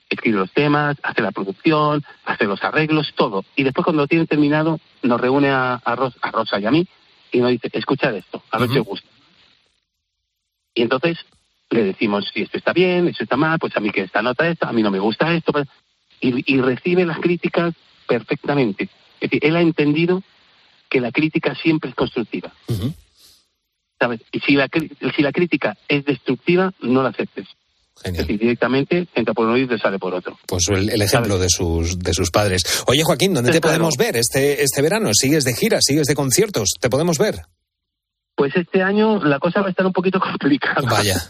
escribe 0.08 0.38
los 0.38 0.52
temas, 0.52 0.96
hace 1.02 1.20
la 1.20 1.32
producción, 1.32 2.04
hace 2.24 2.44
los 2.44 2.62
arreglos, 2.62 3.12
todo. 3.16 3.44
Y 3.56 3.64
después 3.64 3.84
cuando 3.84 4.02
lo 4.04 4.06
tiene 4.06 4.26
terminado, 4.26 4.78
nos 5.02 5.20
reúne 5.20 5.50
a, 5.50 5.74
a, 5.74 5.96
Rosa, 5.96 6.18
a 6.22 6.30
Rosa 6.30 6.60
y 6.60 6.66
a 6.66 6.70
mí 6.70 6.86
y 7.32 7.40
nos 7.40 7.50
dice, 7.50 7.68
escucha 7.72 8.10
esto, 8.10 8.42
a 8.50 8.58
ver 8.58 8.68
uh 8.68 8.70
-huh. 8.70 8.74
si 8.74 8.80
os 8.80 8.86
gusta. 8.86 9.08
Y 10.74 10.82
entonces 10.82 11.18
le 11.70 11.82
decimos 11.82 12.30
si 12.32 12.42
esto 12.42 12.56
está 12.56 12.72
bien, 12.72 13.08
esto 13.08 13.24
está 13.24 13.36
mal, 13.36 13.58
pues 13.58 13.76
a 13.76 13.80
mí 13.80 13.90
que 13.90 14.02
esta 14.02 14.22
nota 14.22 14.48
esta, 14.48 14.68
a 14.68 14.72
mí 14.72 14.82
no 14.82 14.92
me 14.92 15.00
gusta 15.00 15.34
esto, 15.34 15.52
pues, 15.52 15.66
y, 16.20 16.54
y 16.54 16.60
recibe 16.60 17.04
las 17.04 17.18
críticas 17.18 17.74
perfectamente. 18.06 18.88
Es 19.20 19.30
decir, 19.30 19.44
él 19.44 19.56
ha 19.56 19.60
entendido 19.60 20.22
que 20.88 21.00
la 21.00 21.12
crítica 21.12 21.54
siempre 21.54 21.90
es 21.90 21.96
constructiva. 21.96 22.52
Uh 22.68 22.72
-huh. 22.72 22.94
¿Sabes? 23.98 24.20
Y 24.32 24.40
si 24.40 24.54
la, 24.54 24.68
si 25.16 25.22
la 25.22 25.32
crítica 25.32 25.76
es 25.88 26.04
destructiva, 26.04 26.72
no 26.80 27.02
la 27.02 27.10
aceptes. 27.10 27.46
Genial. 28.02 28.22
Es 28.22 28.28
decir, 28.28 28.40
directamente 28.40 29.08
entra 29.14 29.34
por 29.34 29.46
un 29.46 29.54
oído 29.54 29.66
y 29.66 29.76
te 29.76 29.82
sale 29.82 29.98
por 29.98 30.14
otro. 30.14 30.38
Pues 30.46 30.68
el, 30.68 30.88
el 30.88 31.02
ejemplo 31.02 31.37
de 31.38 31.48
sus, 31.48 31.98
de 31.98 32.12
sus 32.14 32.30
padres. 32.30 32.62
Oye, 32.87 33.02
Joaquín, 33.02 33.34
¿dónde 33.34 33.50
te 33.50 33.60
podemos 33.60 33.96
ver 33.98 34.16
este, 34.16 34.62
este 34.62 34.82
verano? 34.82 35.10
¿Sigues 35.12 35.42
de 35.42 35.52
gira? 35.52 35.78
¿Sigues 35.80 36.06
de 36.06 36.14
conciertos? 36.14 36.68
¿Te 36.80 36.88
podemos 36.88 37.18
ver? 37.18 37.42
Pues 38.37 38.54
este 38.54 38.82
año 38.82 39.18
la 39.25 39.40
cosa 39.40 39.62
va 39.62 39.66
a 39.66 39.70
estar 39.70 39.84
un 39.84 39.92
poquito 39.92 40.20
complicada. 40.28 40.88
Vaya. 40.88 41.20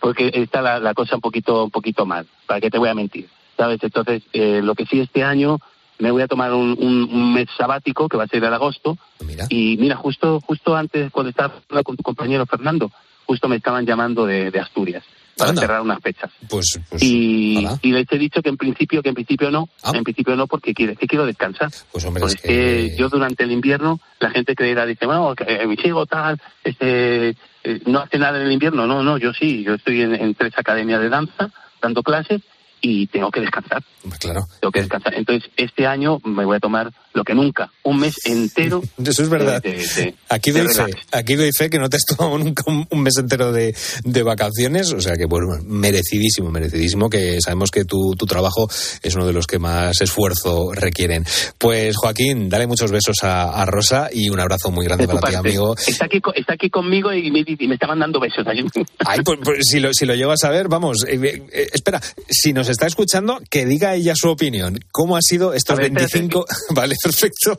Porque 0.00 0.30
está 0.34 0.60
la, 0.60 0.78
la 0.78 0.92
cosa 0.92 1.16
un 1.16 1.22
poquito, 1.22 1.64
un 1.64 1.70
poquito 1.70 2.04
mal. 2.04 2.26
¿Para 2.46 2.60
qué 2.60 2.70
te 2.70 2.78
voy 2.78 2.90
a 2.90 2.94
mentir? 2.94 3.28
¿Sabes? 3.56 3.78
Entonces, 3.82 4.22
eh, 4.34 4.60
lo 4.62 4.74
que 4.74 4.84
sí 4.84 5.00
este 5.00 5.22
año 5.22 5.58
me 5.98 6.10
voy 6.10 6.22
a 6.22 6.26
tomar 6.28 6.52
un, 6.52 6.76
un, 6.78 7.02
un 7.12 7.34
mes 7.34 7.46
sabático 7.56 8.08
que 8.08 8.16
va 8.16 8.24
a 8.24 8.28
ser 8.28 8.42
en 8.44 8.52
agosto. 8.52 8.96
Mira. 9.24 9.46
Y 9.48 9.76
mira, 9.78 9.96
justo, 9.96 10.40
justo 10.40 10.76
antes, 10.76 11.10
cuando 11.12 11.30
estaba 11.30 11.54
con 11.84 11.96
tu 11.96 12.02
compañero 12.02 12.46
Fernando, 12.46 12.90
justo 13.26 13.48
me 13.48 13.56
estaban 13.56 13.86
llamando 13.86 14.26
de, 14.26 14.50
de 14.50 14.60
Asturias 14.60 15.04
para 15.36 15.50
Anda. 15.50 15.62
cerrar 15.62 15.80
unas 15.80 16.00
fechas. 16.00 16.30
Pues, 16.48 16.78
pues 16.88 17.02
y, 17.02 17.66
y 17.82 17.90
les 17.92 18.06
he 18.12 18.18
dicho 18.18 18.40
que 18.42 18.48
en 18.50 18.56
principio, 18.56 19.02
que 19.02 19.08
en 19.08 19.14
principio 19.16 19.50
no, 19.50 19.68
Ah. 19.82 19.92
en 19.94 20.04
principio 20.04 20.36
no, 20.36 20.46
porque 20.46 20.72
quiere, 20.74 20.94
que 20.96 21.06
quiero 21.08 21.26
descansar. 21.26 21.70
Pues 21.92 22.04
hombre, 22.04 22.20
Pues 22.20 22.34
es 22.34 22.40
que... 22.40 22.94
yo 22.96 23.08
durante 23.08 23.42
el 23.44 23.50
invierno, 23.50 23.98
la 24.20 24.30
gente 24.30 24.54
creerá, 24.54 24.86
dice, 24.86 25.06
bueno, 25.06 25.34
que, 25.34 25.44
eh, 25.44 25.66
mi 25.66 25.76
chico 25.76 26.06
tal, 26.06 26.40
este, 26.62 27.30
eh, 27.64 27.80
no 27.86 28.00
hace 28.00 28.18
nada 28.18 28.38
en 28.40 28.46
el 28.46 28.52
invierno. 28.52 28.86
No, 28.86 29.02
no, 29.02 29.18
yo 29.18 29.32
sí, 29.32 29.64
yo 29.64 29.74
estoy 29.74 30.02
en, 30.02 30.14
en 30.14 30.34
tres 30.34 30.52
academias 30.56 31.00
de 31.00 31.08
danza, 31.08 31.50
dando 31.82 32.02
clases, 32.02 32.40
y 32.86 33.06
tengo 33.06 33.30
que 33.30 33.40
descansar, 33.40 33.82
Claro. 34.20 34.46
tengo 34.60 34.70
que 34.70 34.80
descansar. 34.80 35.14
Entonces, 35.14 35.50
este 35.56 35.86
año 35.86 36.18
me 36.24 36.44
voy 36.44 36.58
a 36.58 36.60
tomar 36.60 36.92
lo 37.14 37.24
que 37.24 37.34
nunca, 37.34 37.70
un 37.82 37.98
mes 38.00 38.14
entero. 38.24 38.82
Eso 39.02 39.22
es 39.22 39.28
verdad. 39.30 39.62
de- 39.62 39.72
de- 39.72 39.86
de- 39.86 40.14
Aquí 40.28 40.50
doy 40.50 40.66
fe, 40.68 40.84
aquí 41.12 41.34
doy 41.36 41.50
fe 41.56 41.70
que 41.70 41.78
no 41.78 41.88
te 41.88 41.96
has 41.96 42.04
tomado 42.04 42.36
nunca 42.44 42.62
un, 42.66 42.86
un 42.90 43.02
mes 43.02 43.16
entero 43.16 43.52
de, 43.52 43.74
de 44.04 44.22
vacaciones, 44.22 44.92
o 44.92 45.00
sea 45.00 45.16
que 45.16 45.24
bueno, 45.24 45.46
merecidísimo, 45.64 46.50
merecidísimo, 46.50 47.08
que 47.08 47.40
sabemos 47.40 47.70
que 47.70 47.84
tu, 47.86 48.14
tu 48.18 48.26
trabajo 48.26 48.68
es 49.02 49.14
uno 49.14 49.26
de 49.26 49.32
los 49.32 49.46
que 49.46 49.58
más 49.58 49.98
esfuerzo 50.02 50.72
requieren. 50.74 51.24
Pues 51.56 51.96
Joaquín, 51.96 52.50
dale 52.50 52.66
muchos 52.66 52.90
besos 52.90 53.22
a, 53.22 53.62
a 53.62 53.64
Rosa 53.64 54.10
y 54.12 54.28
un 54.28 54.40
abrazo 54.40 54.70
muy 54.70 54.84
grande 54.84 55.06
para 55.08 55.28
ti, 55.30 55.34
amigo. 55.36 55.74
Está 55.76 56.04
aquí, 56.04 56.20
está 56.34 56.52
aquí 56.54 56.68
conmigo 56.68 57.12
y 57.14 57.30
me, 57.30 57.44
y 57.46 57.66
me 57.66 57.74
está 57.74 57.86
mandando 57.86 58.20
besos. 58.20 58.44
Ay, 58.46 59.20
pues, 59.24 59.38
pues, 59.42 59.58
si, 59.62 59.80
lo, 59.80 59.94
si 59.94 60.04
lo 60.04 60.14
llevas 60.14 60.44
a 60.44 60.50
ver, 60.50 60.68
vamos, 60.68 61.04
eh, 61.08 61.18
eh, 61.52 61.68
espera, 61.72 62.00
si 62.28 62.52
nos 62.52 62.68
está 62.74 62.86
escuchando, 62.86 63.40
que 63.50 63.64
diga 63.66 63.94
ella 63.94 64.12
su 64.14 64.28
opinión. 64.28 64.78
¿Cómo 64.92 65.16
ha 65.16 65.20
sido 65.22 65.52
estos 65.54 65.76
ver, 65.78 65.86
espérate. 65.86 66.18
25? 66.18 66.46
Vale, 66.74 66.94
perfecto. 67.02 67.58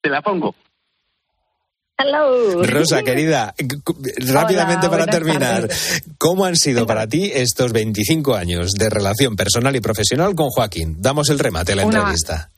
Te 0.00 0.08
la 0.10 0.22
pongo. 0.22 0.54
Hello. 2.00 2.62
Rosa, 2.62 3.02
querida, 3.02 3.52
rápidamente 4.18 4.86
Hola, 4.86 4.98
para 4.98 5.06
terminar, 5.06 5.62
tardes. 5.62 6.02
¿cómo 6.16 6.44
han 6.44 6.54
sido 6.54 6.86
para 6.86 7.08
ti 7.08 7.28
estos 7.34 7.72
25 7.72 8.36
años 8.36 8.70
de 8.74 8.88
relación 8.88 9.34
personal 9.34 9.74
y 9.74 9.80
profesional 9.80 10.36
con 10.36 10.48
Joaquín? 10.50 10.96
Damos 11.00 11.28
el 11.28 11.40
remate 11.40 11.72
a 11.72 11.76
la 11.76 11.86
Una- 11.86 11.98
entrevista. 11.98 12.50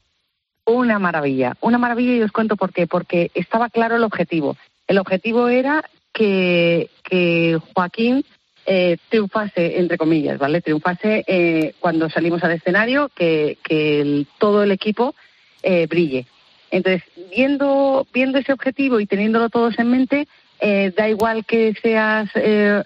Una 0.67 0.99
maravilla, 0.99 1.57
una 1.63 1.79
maravilla 1.79 2.17
y 2.17 2.23
os 2.23 2.33
cuento 2.33 2.55
por 2.57 2.73
qué. 2.75 2.87
Porque 2.87 3.31
estaba 3.35 3.71
claro 3.71 3.97
el 3.97 4.05
objetivo. 4.05 4.57
El 4.87 4.99
objetivo 4.99 5.49
era 5.49 5.85
que, 6.13 6.91
que 7.03 7.57
Joaquín 7.75 8.25
eh, 8.67 8.97
triunfase, 9.09 9.79
entre 9.79 9.97
comillas, 9.99 10.39
¿vale? 10.39 10.61
Triunfase 10.61 11.25
eh, 11.27 11.75
cuando 11.81 12.09
salimos 12.11 12.43
al 12.45 12.53
escenario, 12.53 13.09
que, 13.15 13.59
que 13.63 14.01
el- 14.01 14.27
todo 14.39 14.63
el 14.63 14.71
equipo 14.73 15.15
eh, 15.63 15.87
brille. 15.89 16.27
Entonces, 16.71 17.03
viendo, 17.35 18.07
viendo 18.13 18.39
ese 18.39 18.53
objetivo 18.53 19.01
y 19.01 19.07
teniéndolo 19.07 19.49
todos 19.49 19.79
en 19.79 19.91
mente, 19.91 20.29
eh, 20.61 20.93
da 20.97 21.09
igual 21.09 21.45
que 21.45 21.75
seas 21.83 22.31
eh, 22.37 22.83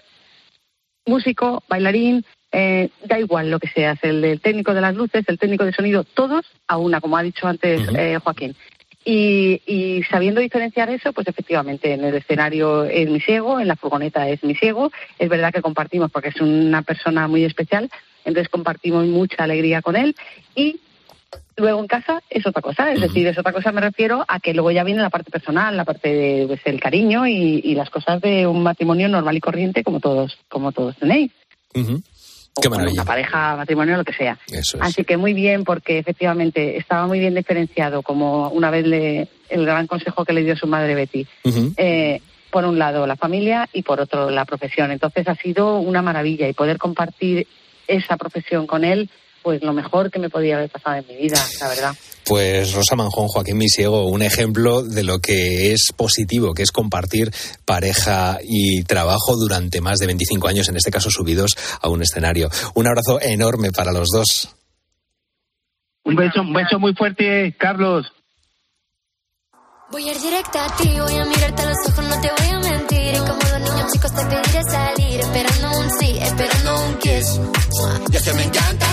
músico, 1.05 1.63
bailarín, 1.69 2.25
eh, 2.51 2.89
da 3.05 3.19
igual 3.19 3.51
lo 3.51 3.59
que 3.59 3.67
seas, 3.67 3.99
el, 4.01 4.21
del 4.21 4.39
técnico 4.41 4.73
de 4.73 4.81
las 4.81 4.95
luces, 4.95 5.23
el 5.27 5.37
técnico 5.37 5.65
de 5.65 5.73
sonido, 5.73 6.03
todos 6.03 6.45
a 6.67 6.77
una, 6.77 7.01
como 7.01 7.17
ha 7.17 7.23
dicho 7.23 7.47
antes 7.47 7.81
eh, 7.95 8.17
Joaquín. 8.23 8.55
Y, 9.07 9.61
y 9.67 10.03
sabiendo 10.09 10.41
diferenciar 10.41 10.89
eso, 10.89 11.13
pues 11.13 11.27
efectivamente 11.27 11.93
en 11.93 12.03
el 12.03 12.15
escenario 12.15 12.85
es 12.85 13.07
mi 13.07 13.21
ciego, 13.21 13.59
en 13.59 13.67
la 13.67 13.75
furgoneta 13.75 14.27
es 14.27 14.43
mi 14.43 14.55
ciego. 14.55 14.91
Es 15.19 15.29
verdad 15.29 15.53
que 15.53 15.61
compartimos 15.61 16.11
porque 16.11 16.29
es 16.29 16.41
una 16.41 16.81
persona 16.81 17.27
muy 17.27 17.43
especial, 17.43 17.91
entonces 18.25 18.49
compartimos 18.49 19.05
mucha 19.05 19.43
alegría 19.43 19.83
con 19.83 19.95
él 19.95 20.15
y 20.55 20.79
luego 21.55 21.79
en 21.79 21.87
casa 21.87 22.23
es 22.31 22.47
otra 22.47 22.63
cosa. 22.63 22.91
Es 22.91 22.99
decir, 22.99 23.27
es 23.27 23.37
otra 23.37 23.53
cosa 23.53 23.71
me 23.71 23.81
refiero 23.81 24.25
a 24.27 24.39
que 24.39 24.55
luego 24.55 24.71
ya 24.71 24.83
viene 24.83 25.03
la 25.03 25.11
parte 25.11 25.29
personal, 25.29 25.77
la 25.77 25.85
parte 25.85 26.09
de 26.09 26.47
pues, 26.47 26.79
cariño 26.79 27.27
y, 27.27 27.61
y 27.63 27.75
las 27.75 27.91
cosas 27.91 28.19
de 28.21 28.47
un 28.47 28.63
matrimonio 28.63 29.07
normal 29.07 29.37
y 29.37 29.41
corriente 29.41 29.83
como 29.83 29.99
todos, 29.99 30.39
como 30.49 30.71
todos 30.71 30.97
tenéis. 30.97 31.31
Qué 32.61 32.69
una 32.69 33.03
pareja, 33.03 33.55
matrimonio, 33.57 33.97
lo 33.97 34.05
que 34.05 34.13
sea. 34.13 34.39
Eso 34.47 34.77
es. 34.77 34.83
Así 34.83 35.03
que 35.03 35.17
muy 35.17 35.33
bien, 35.33 35.63
porque 35.65 35.99
efectivamente 35.99 36.77
estaba 36.77 37.05
muy 37.05 37.19
bien 37.19 37.35
diferenciado, 37.35 38.01
como 38.01 38.49
una 38.49 38.71
vez 38.71 38.87
le, 38.87 39.27
el 39.49 39.65
gran 39.65 39.87
consejo 39.87 40.23
que 40.23 40.33
le 40.33 40.43
dio 40.43 40.55
su 40.55 40.65
madre 40.65 40.95
Betty. 40.95 41.27
Eh, 41.77 42.21
por 42.49 42.63
un 42.63 42.79
lado 42.79 43.05
la 43.05 43.17
familia 43.17 43.67
y 43.73 43.81
por 43.81 43.99
otro 43.99 44.29
la 44.29 44.45
profesión. 44.45 44.91
Entonces 44.91 45.27
ha 45.27 45.35
sido 45.35 45.79
una 45.79 46.01
maravilla 46.01 46.47
y 46.47 46.53
poder 46.53 46.77
compartir 46.77 47.47
esa 47.87 48.15
profesión 48.15 48.65
con 48.65 48.85
él, 48.85 49.09
pues 49.45 49.61
lo 49.61 49.73
mejor 49.73 50.09
que 50.09 50.17
me 50.17 50.27
podía 50.27 50.55
haber 50.55 50.71
pasado 50.71 50.95
en 50.95 51.07
mi 51.07 51.17
vida, 51.17 51.37
la 51.59 51.67
verdad. 51.67 51.95
Pues 52.25 52.73
Rosa 52.73 52.95
Manjón, 52.95 53.27
Joaquín 53.27 53.59
Misiego, 53.59 54.07
un 54.07 54.23
ejemplo 54.23 54.81
de 54.81 55.03
lo 55.03 55.19
que 55.19 55.71
es 55.71 55.89
positivo, 55.95 56.55
que 56.55 56.63
es 56.63 56.71
compartir 56.71 57.31
pareja 57.63 58.39
y 58.41 58.81
trabajo 58.85 59.35
durante 59.35 59.81
más 59.81 59.99
de 59.99 60.07
25 60.07 60.47
años, 60.47 60.67
en 60.67 60.77
este 60.77 60.89
caso 60.89 61.11
subidos 61.11 61.51
a 61.79 61.89
un 61.89 62.01
escenario. 62.01 62.49
Un 62.73 62.87
abrazo 62.87 63.21
enorme 63.21 63.69
para 63.69 63.91
los 63.91 64.07
dos. 64.09 64.49
Un 66.05 66.15
beso, 66.15 66.41
un 66.41 66.51
beso 66.51 66.79
muy 66.79 66.95
fuerte, 66.95 67.55
Carlos. 67.55 68.07
Voy 69.91 70.09
a 70.09 70.11
ir 70.11 70.21
directa 70.21 70.65
a 70.65 70.75
ti, 70.75 70.89
voy 70.99 71.17
a 71.17 71.25
mirarte 71.25 71.61
a 71.61 71.65
los 71.69 71.77
ojos, 71.87 72.03
no 72.03 72.19
te 72.19 72.29
voy 72.31 72.49
a 72.49 72.59
mentir. 72.61 73.13
Y 73.13 73.17
como 73.19 73.41
los 73.41 73.61
niños 73.61 73.93
chicos 73.93 74.11
te 74.11 74.25
pediré 74.25 74.63
salir, 74.63 75.19
esperando 75.19 75.79
un 75.79 75.99
sí, 75.99 76.17
esperando 76.19 76.85
un 76.87 76.97
kiss. 76.97 77.39
Ya 78.09 78.21
que 78.23 78.33
me 78.33 78.43
encantas 78.43 78.84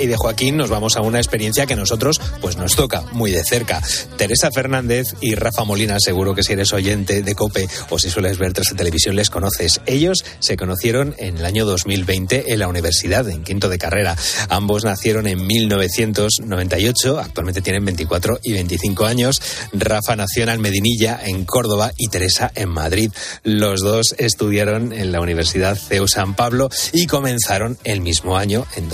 Y 0.00 0.06
de 0.06 0.16
Joaquín 0.16 0.56
nos 0.56 0.70
vamos 0.70 0.96
a 0.96 1.00
una 1.00 1.18
experiencia 1.18 1.66
que 1.66 1.74
nosotros 1.74 2.20
pues 2.40 2.56
nos 2.56 2.76
toca 2.76 3.02
muy 3.12 3.32
de 3.32 3.42
cerca. 3.42 3.82
Teresa 4.16 4.50
Fernández 4.54 5.08
y 5.20 5.34
Rafa 5.34 5.64
Molina, 5.64 5.96
seguro 5.98 6.36
que 6.36 6.44
si 6.44 6.52
eres 6.52 6.72
oyente 6.72 7.22
de 7.22 7.34
COPE 7.34 7.68
o 7.90 7.98
si 7.98 8.08
sueles 8.08 8.38
ver 8.38 8.52
tras 8.52 8.68
de 8.68 8.76
televisión 8.76 9.16
les 9.16 9.28
conoces. 9.28 9.80
Ellos 9.86 10.24
se 10.38 10.56
conocieron 10.56 11.16
en 11.18 11.38
el 11.38 11.44
año 11.44 11.64
2020 11.66 12.52
en 12.52 12.58
la 12.60 12.68
universidad, 12.68 13.28
en 13.28 13.42
quinto 13.42 13.68
de 13.68 13.78
carrera. 13.78 14.16
Ambos 14.50 14.84
nacieron 14.84 15.26
en 15.26 15.44
1998, 15.44 17.18
actualmente 17.18 17.60
tienen 17.60 17.84
24 17.84 18.38
y 18.44 18.52
25 18.52 19.04
años. 19.04 19.42
Rafa 19.72 20.14
nació 20.14 20.44
en 20.44 20.50
Almedinilla, 20.50 21.18
en 21.24 21.44
Córdoba, 21.44 21.92
y 21.96 22.08
Teresa 22.08 22.52
en 22.54 22.68
Madrid. 22.68 23.10
Los 23.42 23.80
dos 23.80 24.14
estudiaron 24.18 24.92
en 24.92 25.10
la 25.10 25.20
Universidad 25.20 25.76
CEU 25.76 26.06
San 26.06 26.36
Pablo 26.36 26.68
y 26.92 27.06
comenzaron 27.06 27.78
el 27.84 28.00
mismo 28.00 28.36
año, 28.36 28.66
en 28.76 28.88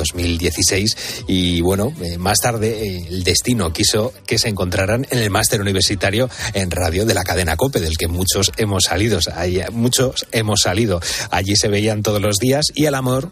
2016. 0.62 1.24
Y 1.26 1.60
bueno, 1.60 1.92
eh, 2.02 2.18
más 2.18 2.38
tarde 2.38 2.86
eh, 2.86 3.06
el 3.08 3.24
destino 3.24 3.72
quiso 3.72 4.12
que 4.26 4.38
se 4.38 4.48
encontraran 4.48 5.06
en 5.10 5.18
el 5.18 5.30
máster 5.30 5.60
universitario 5.60 6.28
en 6.54 6.70
radio 6.70 7.04
de 7.04 7.14
la 7.14 7.24
cadena 7.24 7.56
COPE, 7.56 7.80
del 7.80 7.96
que 7.96 8.08
muchos 8.08 8.52
hemos 8.56 8.84
salido. 8.84 9.18
Muchos 9.72 10.26
hemos 10.32 10.60
salido. 10.62 11.00
Allí 11.30 11.56
se 11.56 11.68
veían 11.68 12.02
todos 12.02 12.20
los 12.20 12.38
días 12.38 12.66
y 12.74 12.86
el 12.86 12.94
amor 12.94 13.30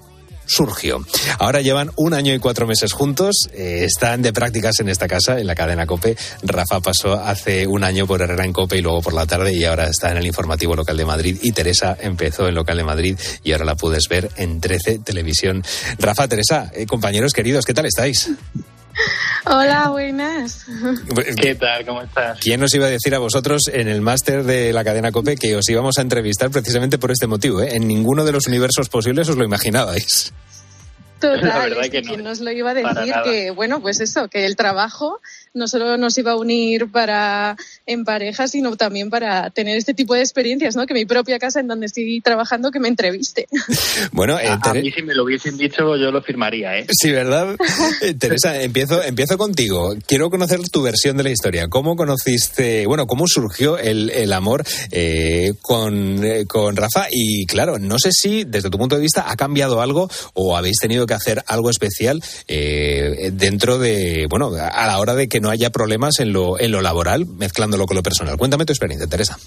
surgió. 0.50 1.04
Ahora 1.38 1.60
llevan 1.60 1.92
un 1.94 2.12
año 2.12 2.34
y 2.34 2.40
cuatro 2.40 2.66
meses 2.66 2.92
juntos, 2.92 3.48
eh, 3.52 3.84
están 3.84 4.20
de 4.20 4.32
prácticas 4.32 4.80
en 4.80 4.88
esta 4.88 5.06
casa, 5.06 5.38
en 5.38 5.46
la 5.46 5.54
cadena 5.54 5.86
COPE. 5.86 6.16
Rafa 6.42 6.80
pasó 6.80 7.14
hace 7.14 7.68
un 7.68 7.84
año 7.84 8.06
por 8.06 8.20
Herrera 8.20 8.44
en 8.44 8.52
COPE 8.52 8.78
y 8.78 8.82
luego 8.82 9.00
por 9.00 9.14
la 9.14 9.26
tarde 9.26 9.54
y 9.54 9.64
ahora 9.64 9.86
está 9.86 10.10
en 10.10 10.16
el 10.16 10.26
informativo 10.26 10.74
local 10.74 10.96
de 10.96 11.04
Madrid. 11.04 11.38
Y 11.42 11.52
Teresa 11.52 11.96
empezó 12.00 12.48
en 12.48 12.54
local 12.56 12.76
de 12.76 12.84
Madrid 12.84 13.18
y 13.44 13.52
ahora 13.52 13.64
la 13.64 13.76
puedes 13.76 14.08
ver 14.08 14.28
en 14.36 14.60
13 14.60 14.98
Televisión. 14.98 15.62
Rafa, 15.98 16.26
Teresa, 16.26 16.70
eh, 16.74 16.86
compañeros 16.86 17.32
queridos, 17.32 17.64
¿qué 17.64 17.74
tal 17.74 17.86
estáis? 17.86 18.30
Hola, 19.46 19.88
buenas. 19.88 20.66
¿Qué 21.40 21.54
tal? 21.54 21.84
¿Cómo 21.86 22.02
estás? 22.02 22.38
¿Quién 22.40 22.60
nos 22.60 22.74
iba 22.74 22.86
a 22.86 22.90
decir 22.90 23.14
a 23.14 23.18
vosotros 23.18 23.62
en 23.72 23.88
el 23.88 24.00
máster 24.00 24.44
de 24.44 24.72
la 24.72 24.84
cadena 24.84 25.10
COPE 25.12 25.36
que 25.36 25.56
os 25.56 25.68
íbamos 25.68 25.98
a 25.98 26.02
entrevistar 26.02 26.50
precisamente 26.50 26.98
por 26.98 27.10
este 27.10 27.26
motivo? 27.26 27.62
eh? 27.62 27.70
En 27.74 27.88
ninguno 27.88 28.24
de 28.24 28.32
los 28.32 28.46
universos 28.46 28.88
posibles 28.88 29.28
os 29.28 29.36
lo 29.36 29.44
imaginabais. 29.44 30.32
Total, 31.20 31.40
La 31.46 31.58
verdad 31.58 31.84
es 31.84 31.90
que 31.90 32.02
que 32.02 32.16
no. 32.16 32.22
nos 32.22 32.40
lo 32.40 32.50
iba 32.50 32.70
a 32.70 32.74
decir 32.74 33.14
que, 33.24 33.50
bueno, 33.50 33.80
pues 33.80 34.00
eso, 34.00 34.28
que 34.28 34.46
el 34.46 34.56
trabajo 34.56 35.20
no 35.52 35.66
solo 35.68 35.96
nos 35.96 36.16
iba 36.18 36.32
a 36.32 36.36
unir 36.36 36.90
para 36.90 37.56
en 37.86 38.04
pareja, 38.04 38.46
sino 38.48 38.76
también 38.76 39.10
para 39.10 39.50
tener 39.50 39.76
este 39.76 39.94
tipo 39.94 40.14
de 40.14 40.20
experiencias, 40.20 40.76
¿no? 40.76 40.86
Que 40.86 40.94
mi 40.94 41.04
propia 41.04 41.38
casa 41.38 41.60
en 41.60 41.66
donde 41.68 41.86
estoy 41.86 42.20
trabajando 42.20 42.70
que 42.70 42.80
me 42.80 42.88
entreviste. 42.88 43.46
Bueno, 44.12 44.38
eh, 44.38 44.48
A, 44.62 44.74
mí 44.74 44.90
si 44.90 45.02
me 45.02 45.14
lo 45.14 45.24
hubiesen 45.24 45.56
dicho 45.56 45.96
yo 45.96 46.10
lo 46.10 46.22
firmaría, 46.22 46.78
¿eh? 46.78 46.86
Sí, 46.90 47.10
¿verdad? 47.10 47.56
Eh, 48.02 48.14
Teresa, 48.14 48.60
empiezo, 48.62 49.02
empiezo 49.02 49.36
contigo. 49.36 49.94
Quiero 50.06 50.30
conocer 50.30 50.60
tu 50.70 50.82
versión 50.82 51.16
de 51.16 51.24
la 51.24 51.30
historia. 51.30 51.68
¿Cómo 51.68 51.96
conociste, 51.96 52.86
bueno, 52.86 53.06
cómo 53.06 53.26
surgió 53.26 53.78
el, 53.78 54.10
el 54.10 54.32
amor 54.32 54.64
eh, 54.90 55.52
con, 55.60 56.24
eh, 56.24 56.46
con 56.46 56.76
Rafa? 56.76 57.06
Y 57.10 57.46
claro, 57.46 57.78
no 57.78 57.98
sé 57.98 58.10
si 58.12 58.44
desde 58.44 58.70
tu 58.70 58.78
punto 58.78 58.96
de 58.96 59.02
vista 59.02 59.30
ha 59.30 59.36
cambiado 59.36 59.80
algo 59.80 60.08
o 60.34 60.56
habéis 60.56 60.78
tenido 60.78 61.06
que 61.06 61.09
hacer 61.14 61.42
algo 61.46 61.70
especial 61.70 62.22
eh, 62.48 63.30
dentro 63.32 63.78
de, 63.78 64.26
bueno, 64.28 64.52
a 64.54 64.86
la 64.86 64.98
hora 64.98 65.14
de 65.14 65.28
que 65.28 65.40
no 65.40 65.50
haya 65.50 65.70
problemas 65.70 66.20
en 66.20 66.32
lo, 66.32 66.58
en 66.58 66.70
lo 66.72 66.82
laboral, 66.82 67.26
mezclándolo 67.26 67.86
con 67.86 67.96
lo 67.96 68.02
personal. 68.02 68.36
Cuéntame 68.36 68.64
tu 68.64 68.72
experiencia, 68.72 69.06
Teresa. 69.06 69.38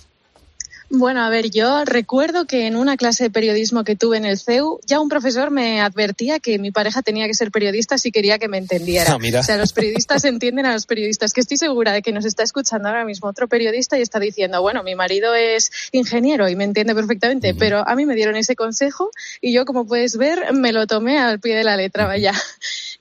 Bueno, 0.96 1.24
a 1.24 1.30
ver, 1.30 1.50
yo 1.50 1.86
recuerdo 1.86 2.46
que 2.46 2.68
en 2.68 2.76
una 2.76 2.98
clase 2.98 3.24
de 3.24 3.30
periodismo 3.32 3.84
que 3.84 3.96
tuve 3.96 4.18
en 4.18 4.26
el 4.26 4.38
CEU, 4.38 4.80
ya 4.86 5.00
un 5.00 5.10
profesor 5.10 5.50
me 5.50 5.82
advertía 5.82 6.40
que 6.40 6.60
mi 6.60 6.70
pareja 6.70 7.02
tenía 7.02 7.26
que 7.26 7.34
ser 7.34 7.50
periodista 7.50 7.98
si 7.98 8.12
quería 8.12 8.38
que 8.38 8.48
me 8.48 8.60
entendiera. 8.60 9.14
Ah, 9.14 9.18
mira. 9.18 9.40
O 9.40 9.44
sea, 9.44 9.58
los 9.58 9.74
periodistas 9.74 10.24
entienden 10.24 10.68
a 10.68 10.74
los 10.74 10.86
periodistas, 10.86 11.34
que 11.34 11.42
estoy 11.42 11.58
segura 11.58 11.94
de 11.94 12.04
que 12.04 12.12
nos 12.12 12.26
está 12.26 12.44
escuchando 12.44 12.90
ahora 12.90 13.06
mismo 13.06 13.28
otro 13.28 13.48
periodista 13.48 13.98
y 13.98 14.04
está 14.04 14.20
diciendo, 14.20 14.62
bueno, 14.62 14.84
mi 14.84 14.94
marido 14.94 15.34
es 15.34 15.72
ingeniero 15.94 16.48
y 16.48 16.56
me 16.56 16.64
entiende 16.64 16.94
perfectamente, 16.94 17.56
pero 17.56 17.80
a 17.88 17.96
mí 17.96 18.06
me 18.06 18.14
dieron 18.14 18.36
ese 18.36 18.56
consejo 18.56 19.10
y 19.42 19.52
yo, 19.52 19.66
como 19.66 19.88
puedes 19.88 20.16
ver, 20.18 20.54
me 20.54 20.74
lo 20.74 20.86
tomé 20.86 21.18
al 21.18 21.40
pie 21.40 21.56
de 21.56 21.64
la 21.64 21.76
letra, 21.76 22.06
vaya. 22.06 22.34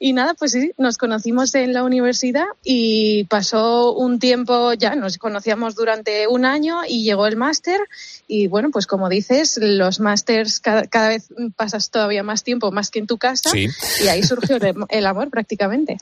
Y 0.04 0.14
nada, 0.14 0.34
pues 0.34 0.50
sí, 0.50 0.72
nos 0.78 0.98
conocimos 0.98 1.54
en 1.54 1.72
la 1.72 1.84
universidad 1.84 2.46
y 2.64 3.22
pasó 3.26 3.92
un 3.92 4.18
tiempo, 4.18 4.72
ya 4.72 4.96
nos 4.96 5.16
conocíamos 5.16 5.76
durante 5.76 6.26
un 6.26 6.44
año 6.44 6.80
y 6.84 7.04
llegó 7.04 7.28
el 7.28 7.36
máster. 7.36 7.78
Y 8.26 8.48
bueno, 8.48 8.70
pues 8.72 8.88
como 8.88 9.08
dices, 9.08 9.60
los 9.62 10.00
másters 10.00 10.58
cada, 10.58 10.88
cada 10.88 11.10
vez 11.10 11.28
pasas 11.54 11.90
todavía 11.90 12.24
más 12.24 12.42
tiempo, 12.42 12.72
más 12.72 12.90
que 12.90 12.98
en 12.98 13.06
tu 13.06 13.16
casa. 13.16 13.50
Sí. 13.50 13.68
Y 14.02 14.08
ahí 14.08 14.24
surgió 14.24 14.56
el, 14.56 14.74
el 14.88 15.06
amor 15.06 15.30
prácticamente. 15.30 15.98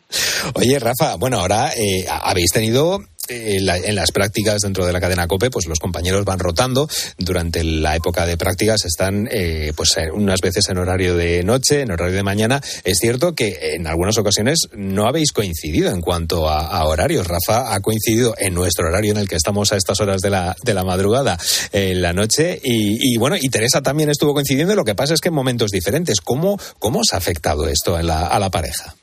Oye, 0.54 0.78
Rafa, 0.78 1.16
bueno, 1.16 1.38
ahora 1.38 1.70
eh, 1.76 2.06
habéis 2.08 2.52
tenido 2.52 3.00
en, 3.30 3.66
la- 3.66 3.78
en 3.78 3.94
las 3.94 4.12
prácticas 4.12 4.60
dentro 4.62 4.84
de 4.86 4.92
la 4.92 5.00
cadena 5.00 5.26
COPE, 5.26 5.50
pues 5.50 5.66
los 5.66 5.78
compañeros 5.78 6.24
van 6.24 6.38
rotando. 6.38 6.88
Durante 7.18 7.62
la 7.64 7.96
época 7.96 8.26
de 8.26 8.36
prácticas 8.36 8.84
están, 8.84 9.28
eh, 9.30 9.72
pues 9.76 9.94
unas 10.12 10.40
veces 10.40 10.68
en 10.68 10.78
horario 10.78 11.16
de 11.16 11.42
noche, 11.44 11.82
en 11.82 11.90
horario 11.90 12.14
de 12.16 12.22
mañana. 12.22 12.60
Es 12.84 12.98
cierto 12.98 13.34
que 13.34 13.74
en 13.74 13.86
algunas 13.86 14.18
ocasiones 14.18 14.58
no 14.74 15.06
habéis 15.06 15.32
coincidido 15.32 15.90
en 15.90 16.00
cuanto 16.00 16.48
a, 16.48 16.84
horarios. 16.84 17.26
Rafa 17.26 17.74
ha 17.74 17.80
coincidido 17.80 18.34
en 18.38 18.54
nuestro 18.54 18.88
horario 18.88 19.12
en 19.12 19.18
el 19.18 19.28
que 19.28 19.36
estamos 19.36 19.72
a 19.72 19.76
estas 19.76 20.00
horas 20.00 20.20
de 20.20 20.30
la, 20.30 20.56
de 20.64 20.74
la 20.74 20.84
madrugada, 20.84 21.38
en 21.72 22.02
la 22.02 22.12
noche. 22.12 22.60
Y, 22.62 23.16
bueno, 23.18 23.36
y 23.40 23.48
Teresa 23.48 23.82
también 23.82 24.10
estuvo 24.10 24.34
coincidiendo. 24.34 24.74
Lo 24.74 24.84
que 24.84 24.94
pasa 24.94 25.14
es 25.14 25.20
que 25.20 25.28
en 25.28 25.34
momentos 25.34 25.70
diferentes. 25.70 26.20
¿Cómo, 26.20 26.58
cómo 26.78 27.00
os 27.00 27.12
ha 27.12 27.16
afectado 27.16 27.68
esto 27.68 28.00
la- 28.02 28.26
a 28.26 28.38
la 28.38 28.50
pareja? 28.50 28.94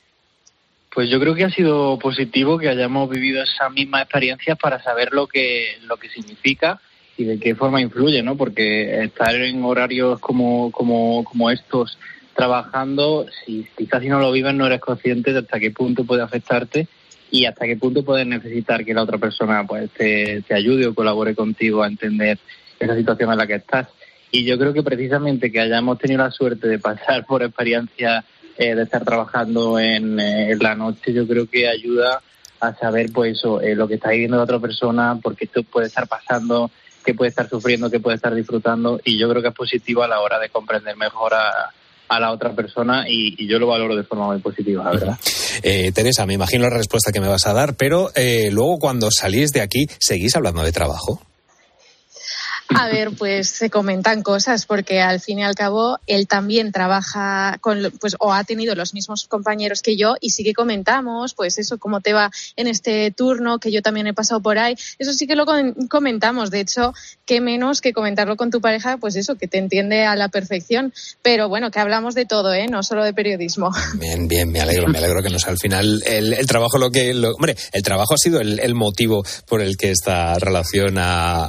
Pues 0.94 1.10
yo 1.10 1.20
creo 1.20 1.36
que 1.36 1.44
ha 1.44 1.50
sido 1.50 2.00
positivo 2.00 2.58
que 2.58 2.70
hayamos 2.70 3.10
vivido 3.10 3.44
esa 3.44 3.70
misma 3.70 4.02
experiencia 4.02 4.56
para 4.56 4.82
saber 4.82 5.14
lo 5.14 5.28
que 5.28 5.78
lo 5.86 5.98
que 5.98 6.10
significa 6.10 6.80
y 7.18 7.26
de 7.26 7.40
qué 7.40 7.56
forma 7.56 7.82
influye, 7.82 8.24
¿no? 8.24 8.36
Porque 8.36 9.04
estar 9.04 9.36
en 9.36 9.64
horarios 9.64 10.20
como 10.20 10.72
como 10.72 11.24
como 11.24 11.52
estos 11.52 11.98
trabajando, 12.36 13.26
si 13.46 13.68
quizás 13.76 14.02
si 14.02 14.10
no 14.10 14.20
lo 14.20 14.32
vives 14.32 14.54
no 14.54 14.68
eres 14.68 14.80
consciente 14.80 15.34
de 15.34 15.40
hasta 15.40 15.60
qué 15.60 15.72
punto 15.72 16.04
puede 16.04 16.22
afectarte 16.22 16.88
y 17.32 17.46
hasta 17.46 17.66
qué 17.66 17.76
punto 17.76 18.04
puedes 18.04 18.26
necesitar 18.26 18.86
que 18.86 18.94
la 18.94 19.04
otra 19.04 19.18
persona 19.18 19.66
pues 19.66 19.90
te, 19.92 20.42
te 20.44 20.54
ayude 20.54 20.88
o 20.88 20.96
colabore 20.96 21.36
contigo 21.36 21.84
a 21.84 21.88
entender 21.88 22.38
esa 22.80 22.96
situación 22.96 23.32
en 23.32 23.38
la 23.38 23.48
que 23.48 23.56
estás. 23.56 23.88
Y 24.32 24.46
yo 24.46 24.58
creo 24.58 24.74
que 24.74 24.84
precisamente 24.84 25.52
que 25.52 25.60
hayamos 25.60 25.98
tenido 25.98 26.24
la 26.24 26.32
suerte 26.32 26.68
de 26.68 26.80
pasar 26.80 27.26
por 27.28 27.44
experiencias 27.44 28.26
eh, 28.58 28.76
de 28.76 28.84
estar 28.84 29.04
trabajando 29.04 29.80
en, 29.80 30.20
eh, 30.20 30.52
en 30.52 30.60
la 30.60 30.76
noche, 30.76 31.14
yo 31.14 31.28
creo 31.28 31.48
que 31.48 31.68
ayuda 31.68 32.22
a 32.60 32.74
saber 32.76 33.12
pues 33.12 33.38
eso, 33.38 33.62
eh, 33.62 33.76
lo 33.76 33.88
que 33.88 33.96
está 33.96 34.10
viviendo 34.10 34.38
la 34.38 34.44
otra 34.44 34.60
persona, 34.60 35.20
porque 35.22 35.46
esto 35.46 35.64
puede 35.64 35.88
estar 35.88 36.08
pasando, 36.08 36.72
qué 37.06 37.14
puede 37.14 37.30
estar 37.30 37.48
sufriendo, 37.50 37.90
qué 37.90 38.00
puede 38.00 38.16
estar 38.16 38.34
disfrutando, 38.34 39.00
y 39.04 39.20
yo 39.20 39.30
creo 39.30 39.42
que 39.42 39.50
es 39.50 39.54
positivo 39.54 40.04
a 40.04 40.08
la 40.08 40.20
hora 40.20 40.40
de 40.40 40.50
comprender 40.50 40.96
mejor 40.98 41.34
a, 41.34 41.74
la 42.20 42.32
otra 42.32 42.54
persona 42.54 43.04
y, 43.08 43.36
y 43.38 43.48
yo 43.48 43.60
lo 43.60 43.68
valoro 43.68 43.96
de 43.96 44.04
forma 44.04 44.28
muy 44.28 44.40
positiva, 44.40 44.84
la 44.86 44.92
verdad. 44.92 45.18
Eh, 45.62 45.92
Teresa, 45.92 46.26
me 46.26 46.34
imagino 46.34 46.64
la 46.64 46.76
respuesta 46.76 47.12
que 47.12 47.20
me 47.20 47.28
vas 47.28 47.46
a 47.48 47.54
dar, 47.54 47.76
pero 47.76 48.12
eh, 48.16 48.50
luego 48.52 48.78
cuando 48.80 49.10
salís 49.12 49.52
de 49.52 49.62
aquí, 49.62 49.88
¿seguís 50.00 50.36
hablando 50.36 50.64
de 50.64 50.72
trabajo? 50.72 51.27
A 52.76 52.88
ver, 52.88 53.12
pues 53.18 53.50
se 53.50 53.70
comentan 53.70 54.24
cosas 54.24 54.66
porque 54.66 55.00
al 55.02 55.20
fin 55.22 55.40
y 55.40 55.44
al 55.44 55.56
cabo 55.56 56.00
él 56.06 56.28
también 56.28 56.72
trabaja 56.72 57.58
con, 57.62 57.80
pues 58.02 58.16
o 58.20 58.34
ha 58.34 58.44
tenido 58.44 58.76
los 58.76 58.94
mismos 58.94 59.26
compañeros 59.28 59.82
que 59.82 59.96
yo 59.96 60.16
y 60.20 60.32
sí 60.32 60.44
que 60.44 60.54
comentamos, 60.54 61.34
pues 61.34 61.58
eso, 61.60 61.78
cómo 61.78 62.02
te 62.02 62.14
va 62.14 62.30
en 62.56 62.68
este 62.68 63.12
turno, 63.12 63.60
que 63.60 63.72
yo 63.72 63.82
también 63.82 64.08
he 64.08 64.14
pasado 64.14 64.42
por 64.42 64.58
ahí. 64.60 64.76
Eso 65.00 65.14
sí 65.14 65.28
que 65.28 65.36
lo 65.36 65.46
comentamos. 65.90 66.52
De 66.52 66.60
hecho, 66.60 66.94
qué 67.26 67.40
menos 67.42 67.80
que 67.82 67.94
comentarlo 67.94 68.36
con 68.36 68.52
tu 68.52 68.60
pareja, 68.60 68.98
pues 68.98 69.16
eso, 69.16 69.36
que 69.36 69.48
te 69.48 69.58
entiende 69.60 70.06
a 70.06 70.16
la 70.16 70.28
perfección. 70.30 70.94
Pero 71.22 71.48
bueno, 71.50 71.72
que 71.72 71.80
hablamos 71.80 72.16
de 72.16 72.26
todo, 72.26 72.54
¿eh? 72.54 72.68
No 72.68 72.84
solo 72.84 73.04
de 73.04 73.14
periodismo. 73.14 73.72
Bien, 73.96 74.28
bien, 74.28 74.52
me 74.52 74.60
alegro, 74.62 74.88
me 74.88 74.98
alegro 74.98 75.24
que 75.24 75.30
no 75.30 75.40
sea 75.40 75.52
al 75.52 75.58
final 75.58 76.02
el, 76.06 76.34
el 76.34 76.48
trabajo 76.48 76.78
lo 76.78 76.92
que... 76.92 77.14
lo- 77.14 77.32
hombre, 77.32 77.56
el 77.72 77.82
trabajo 77.82 78.14
ha 78.14 78.18
sido 78.18 78.40
el, 78.42 78.76
motivo 78.76 79.24
por 79.48 79.62
el 79.62 79.78
que 79.78 79.92
esta 79.92 80.38
relación 80.40 80.98
ha, 80.98 81.46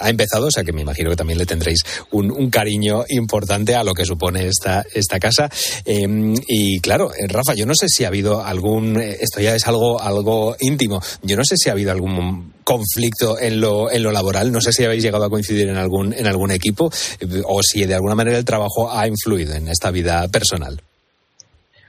ha- 0.00 0.08
empezado, 0.10 0.50
que 0.64 0.72
me 0.72 0.82
imagino 0.82 1.10
que 1.10 1.16
también 1.16 1.38
le 1.38 1.46
tendréis 1.46 1.82
un, 2.10 2.50
cariño 2.50 3.04
importante 3.08 3.74
a 3.74 3.84
lo 3.84 3.94
que 3.94 4.04
supone 4.04 4.46
esta, 4.46 4.84
esta 4.94 5.18
casa. 5.18 5.48
Eh, 5.84 6.06
y 6.48 6.80
claro, 6.80 7.12
eh, 7.14 7.26
Rafa, 7.28 7.54
yo 7.54 7.66
no 7.66 7.74
sé 7.74 7.88
si 7.88 8.04
ha 8.04 8.08
habido 8.08 8.44
algún... 8.44 9.00
eh, 9.00 9.18
Esto 9.20 9.40
ya 9.40 9.54
es 9.54 9.66
algo, 9.66 10.00
algo 10.00 10.56
íntimo. 10.60 11.00
Yo 11.22 11.36
no 11.36 11.44
sé 11.44 11.56
si 11.56 11.68
ha 11.68 11.72
habido 11.72 11.92
algún 11.92 12.52
conflicto 12.64 13.38
en 13.38 13.60
lo, 13.60 13.90
en 13.90 14.02
lo 14.02 14.12
laboral. 14.12 14.52
No 14.52 14.60
sé 14.60 14.72
si 14.72 14.84
habéis 14.84 15.02
llegado 15.02 15.24
a 15.24 15.30
coincidir 15.30 15.68
en 15.68 15.76
algún, 15.76 16.12
en 16.12 16.26
algún 16.26 16.50
equipo 16.50 16.90
eh, 17.20 17.42
o 17.44 17.62
si 17.62 17.84
de 17.84 17.94
alguna 17.94 18.14
manera 18.14 18.38
el 18.38 18.44
trabajo 18.44 18.90
ha 18.92 19.06
influido 19.06 19.54
en 19.54 19.68
esta 19.68 19.90
vida 19.90 20.28
personal. 20.28 20.80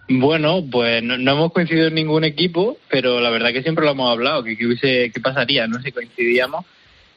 Bueno, 0.10 0.66
pues 0.70 1.02
no, 1.04 1.18
no 1.18 1.32
hemos 1.32 1.54
coincidido 1.54 1.88
en 1.88 1.96
ningún 1.96 2.24
equipo, 2.24 2.78
pero 2.90 3.22
la 3.22 3.30
verdad 3.30 3.54
que 3.54 3.62
siempre 3.62 3.86
lo 3.86 3.92
hemos 3.92 4.12
hablado, 4.12 4.44
que 4.44 4.58
qué 4.58 4.66
hubiese, 4.66 5.12
qué 5.14 5.22
pasaría, 5.22 5.68
¿no? 5.68 5.82
Si 5.82 5.92
coincidíamos. 5.92 6.66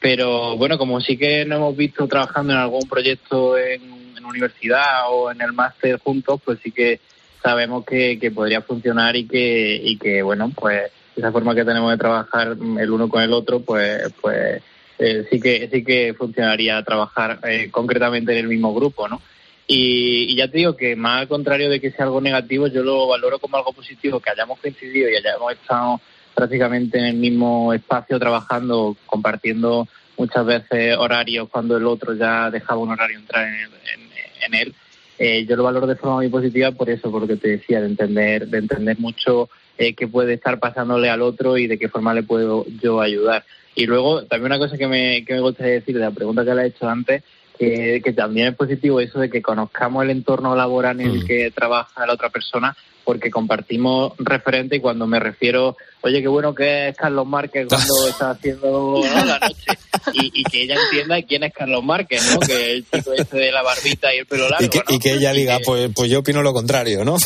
Pero 0.04 0.58
bueno, 0.58 0.76
como 0.76 1.00
sí 1.00 1.16
que 1.16 1.46
nos 1.46 1.56
hemos 1.56 1.76
visto 1.78 2.06
trabajando 2.06 2.52
en 2.52 2.58
algún 2.58 2.86
proyecto 2.86 3.56
en, 3.56 3.80
universidad 4.22 5.10
o 5.10 5.30
en 5.30 5.40
el 5.40 5.54
máster 5.54 5.98
juntos, 5.98 6.40
pues 6.44 6.58
sí 6.62 6.72
que 6.72 7.00
sabemos 7.42 7.86
que, 7.86 8.18
que 8.18 8.30
podría 8.30 8.60
funcionar 8.60 9.16
y 9.16 9.26
que, 9.26 9.80
y 9.82 9.96
que, 9.96 10.22
bueno, 10.22 10.50
pues 10.54 10.90
esa 11.16 11.32
forma 11.32 11.54
que 11.54 11.64
tenemos 11.64 11.90
de 11.90 11.96
trabajar 11.96 12.48
el 12.48 12.90
uno 12.90 13.08
con 13.08 13.22
el 13.22 13.32
otro, 13.32 13.60
pues, 13.60 14.12
pues 14.20 14.62
eh, 14.98 15.26
sí 15.30 15.40
que 15.40 15.70
sí 15.72 15.82
que 15.82 16.12
funcionaría 16.12 16.82
trabajar 16.82 17.38
eh, 17.44 17.70
concretamente 17.70 18.32
en 18.32 18.38
el 18.40 18.48
mismo 18.48 18.74
grupo, 18.74 19.08
¿no? 19.08 19.22
Y, 19.66 20.26
y 20.30 20.36
ya 20.36 20.48
te 20.48 20.58
digo 20.58 20.76
que 20.76 20.96
más 20.96 21.22
al 21.22 21.28
contrario 21.28 21.70
de 21.70 21.80
que 21.80 21.92
sea 21.92 22.04
algo 22.04 22.20
negativo, 22.20 22.66
yo 22.66 22.82
lo 22.82 23.08
valoro 23.08 23.38
como 23.38 23.56
algo 23.56 23.72
positivo, 23.72 24.20
que 24.20 24.30
hayamos 24.30 24.58
coincidido 24.58 25.08
y 25.08 25.16
hayamos 25.16 25.52
estado 25.52 26.00
prácticamente 26.34 26.98
en 26.98 27.04
el 27.06 27.16
mismo 27.16 27.72
espacio 27.72 28.18
trabajando, 28.18 28.96
compartiendo 29.06 29.86
muchas 30.16 30.44
veces 30.46 30.96
horarios 30.96 31.48
cuando 31.48 31.76
el 31.76 31.86
otro 31.86 32.14
ya 32.14 32.50
dejaba 32.50 32.80
un 32.80 32.90
horario 32.90 33.18
entrar 33.18 33.46
en, 33.46 33.54
en- 33.54 34.44
en 34.46 34.54
él. 34.54 34.74
Eh, 35.18 35.46
yo 35.46 35.56
lo 35.56 35.62
valoro 35.64 35.86
de 35.86 35.96
forma 35.96 36.16
muy 36.16 36.28
positiva 36.28 36.72
por 36.72 36.90
eso, 36.90 37.10
por 37.10 37.22
lo 37.22 37.28
que 37.28 37.36
te 37.36 37.48
decía, 37.48 37.80
de 37.80 37.86
entender, 37.86 38.48
de 38.48 38.58
entender 38.58 38.98
mucho 38.98 39.48
eh, 39.78 39.94
qué 39.94 40.08
puede 40.08 40.34
estar 40.34 40.58
pasándole 40.58 41.08
al 41.08 41.22
otro 41.22 41.56
y 41.56 41.66
de 41.66 41.78
qué 41.78 41.88
forma 41.88 42.12
le 42.14 42.24
puedo 42.24 42.66
yo 42.82 43.00
ayudar. 43.00 43.44
Y 43.76 43.86
luego, 43.86 44.24
también 44.24 44.52
una 44.52 44.58
cosa 44.58 44.76
que 44.76 44.86
me, 44.88 45.24
que 45.24 45.34
me 45.34 45.40
gustaría 45.40 45.74
decir 45.74 45.94
de 45.94 46.00
la 46.00 46.10
pregunta 46.10 46.44
que 46.44 46.54
le 46.54 46.62
he 46.62 46.66
hecho 46.66 46.88
antes, 46.88 47.22
que, 47.58 48.00
que 48.04 48.12
también 48.12 48.48
es 48.48 48.56
positivo 48.56 49.00
eso 49.00 49.20
de 49.20 49.30
que 49.30 49.42
conozcamos 49.42 50.04
el 50.04 50.10
entorno 50.10 50.56
laboral 50.56 51.00
en 51.00 51.10
el 51.10 51.24
que 51.24 51.50
trabaja 51.50 52.06
la 52.06 52.14
otra 52.14 52.30
persona, 52.30 52.76
porque 53.04 53.30
compartimos 53.30 54.14
referente 54.18 54.76
y 54.76 54.80
cuando 54.80 55.06
me 55.06 55.20
refiero, 55.20 55.76
oye, 56.00 56.20
qué 56.22 56.28
bueno 56.28 56.54
que 56.54 56.88
es 56.88 56.96
Carlos 56.96 57.26
Márquez 57.26 57.68
cuando 57.68 57.94
está 58.08 58.30
haciendo 58.30 59.00
¿no? 59.04 59.24
la 59.24 59.38
noche, 59.38 59.78
y, 60.14 60.40
y 60.40 60.44
que 60.44 60.62
ella 60.62 60.76
entienda 60.84 61.22
quién 61.22 61.44
es 61.44 61.52
Carlos 61.52 61.84
Márquez, 61.84 62.22
¿no? 62.32 62.40
Que 62.40 62.72
el 62.72 62.84
chico 62.90 63.12
ese 63.12 63.36
de 63.36 63.52
la 63.52 63.62
barbita 63.62 64.12
y 64.14 64.18
el 64.18 64.26
pelo 64.26 64.48
largo, 64.48 64.64
Y 64.64 64.68
que, 64.68 64.78
¿no? 64.78 64.84
y 64.88 64.98
que 64.98 65.12
ella 65.12 65.32
diga, 65.32 65.58
pues, 65.64 65.90
pues 65.94 66.10
yo 66.10 66.20
opino 66.20 66.42
lo 66.42 66.52
contrario, 66.52 67.04
¿no? 67.04 67.16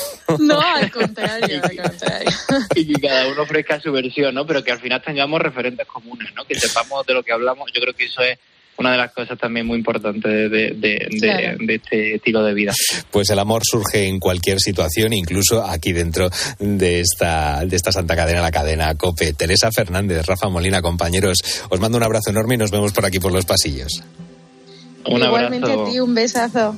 No, 0.40 0.60
al 0.60 0.90
contrario, 0.90 1.60
al 1.62 1.76
contrario. 1.76 2.30
y 2.74 2.92
que 2.92 3.00
cada 3.08 3.28
uno 3.28 3.42
ofrezca 3.42 3.80
su 3.80 3.92
versión, 3.92 4.34
¿no? 4.34 4.46
Pero 4.46 4.62
que 4.62 4.72
al 4.72 4.80
final 4.80 5.00
tengamos 5.02 5.40
referentes 5.40 5.86
comunes, 5.86 6.34
¿no? 6.34 6.44
Que 6.44 6.58
sepamos 6.58 7.06
de 7.06 7.14
lo 7.14 7.22
que 7.22 7.32
hablamos. 7.32 7.70
Yo 7.74 7.80
creo 7.80 7.94
que 7.94 8.04
eso 8.04 8.20
es 8.22 8.38
una 8.78 8.92
de 8.92 8.98
las 8.98 9.12
cosas 9.12 9.38
también 9.38 9.66
muy 9.66 9.76
importantes 9.78 10.22
de, 10.22 10.48
de- 10.48 10.70
de- 10.74 11.06
de- 11.10 11.18
Claro. 11.18 11.56
de 11.60 11.74
este 11.74 12.14
estilo 12.14 12.42
de 12.44 12.54
vida. 12.54 12.72
Pues 13.10 13.28
el 13.30 13.38
amor 13.38 13.62
surge 13.64 14.06
en 14.06 14.18
cualquier 14.20 14.58
situación, 14.60 15.12
incluso 15.12 15.64
aquí 15.64 15.92
dentro 15.92 16.30
de 16.60 17.00
esta, 17.00 17.64
de 17.64 17.76
esta 17.76 17.90
santa 17.92 18.14
cadena, 18.16 18.40
la 18.40 18.50
cadena 18.50 18.94
COPE. 18.94 19.32
Teresa 19.32 19.70
Fernández, 19.72 20.24
Rafa 20.26 20.48
Molina, 20.48 20.80
compañeros, 20.80 21.38
os 21.68 21.80
mando 21.80 21.98
un 21.98 22.04
abrazo 22.04 22.30
enorme 22.30 22.54
y 22.54 22.58
nos 22.58 22.70
vemos 22.70 22.92
por 22.92 23.04
aquí 23.04 23.18
por 23.18 23.32
los 23.32 23.44
pasillos. 23.44 24.02
Un 25.06 25.22
Igualmente 25.22 25.66
abrazo. 25.70 25.86
a 25.86 25.90
ti, 25.90 26.00
un 26.00 26.14
besazo. 26.14 26.76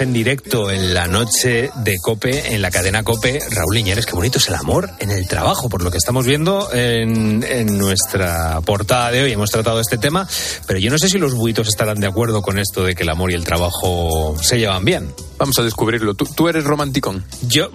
En 0.00 0.12
directo 0.12 0.70
en 0.70 0.94
la 0.94 1.06
noche 1.06 1.70
de 1.76 1.98
Cope, 1.98 2.54
en 2.54 2.62
la 2.62 2.70
cadena 2.70 3.02
Cope. 3.02 3.40
Raúl 3.50 3.76
Iñeres, 3.76 4.06
qué 4.06 4.12
bonito 4.12 4.38
es 4.38 4.48
el 4.48 4.54
amor 4.54 4.90
en 4.98 5.10
el 5.10 5.26
trabajo, 5.28 5.68
por 5.68 5.82
lo 5.82 5.90
que 5.90 5.98
estamos 5.98 6.26
viendo 6.26 6.72
en, 6.72 7.42
en 7.42 7.78
nuestra 7.78 8.60
portada 8.62 9.10
de 9.10 9.22
hoy. 9.22 9.32
Hemos 9.32 9.50
tratado 9.50 9.80
este 9.80 9.98
tema, 9.98 10.26
pero 10.66 10.78
yo 10.78 10.90
no 10.90 10.98
sé 10.98 11.08
si 11.08 11.18
los 11.18 11.34
buitos 11.34 11.68
estarán 11.68 12.00
de 12.00 12.06
acuerdo 12.06 12.42
con 12.42 12.58
esto 12.58 12.84
de 12.84 12.94
que 12.94 13.02
el 13.02 13.08
amor 13.08 13.30
y 13.30 13.34
el 13.34 13.44
trabajo 13.44 14.36
se 14.40 14.58
llevan 14.58 14.84
bien. 14.84 15.14
Vamos 15.38 15.58
a 15.58 15.62
descubrirlo. 15.62 16.14
¿Tú, 16.14 16.26
tú 16.26 16.48
eres 16.48 16.64
romanticón? 16.64 17.24
Yo, 17.42 17.70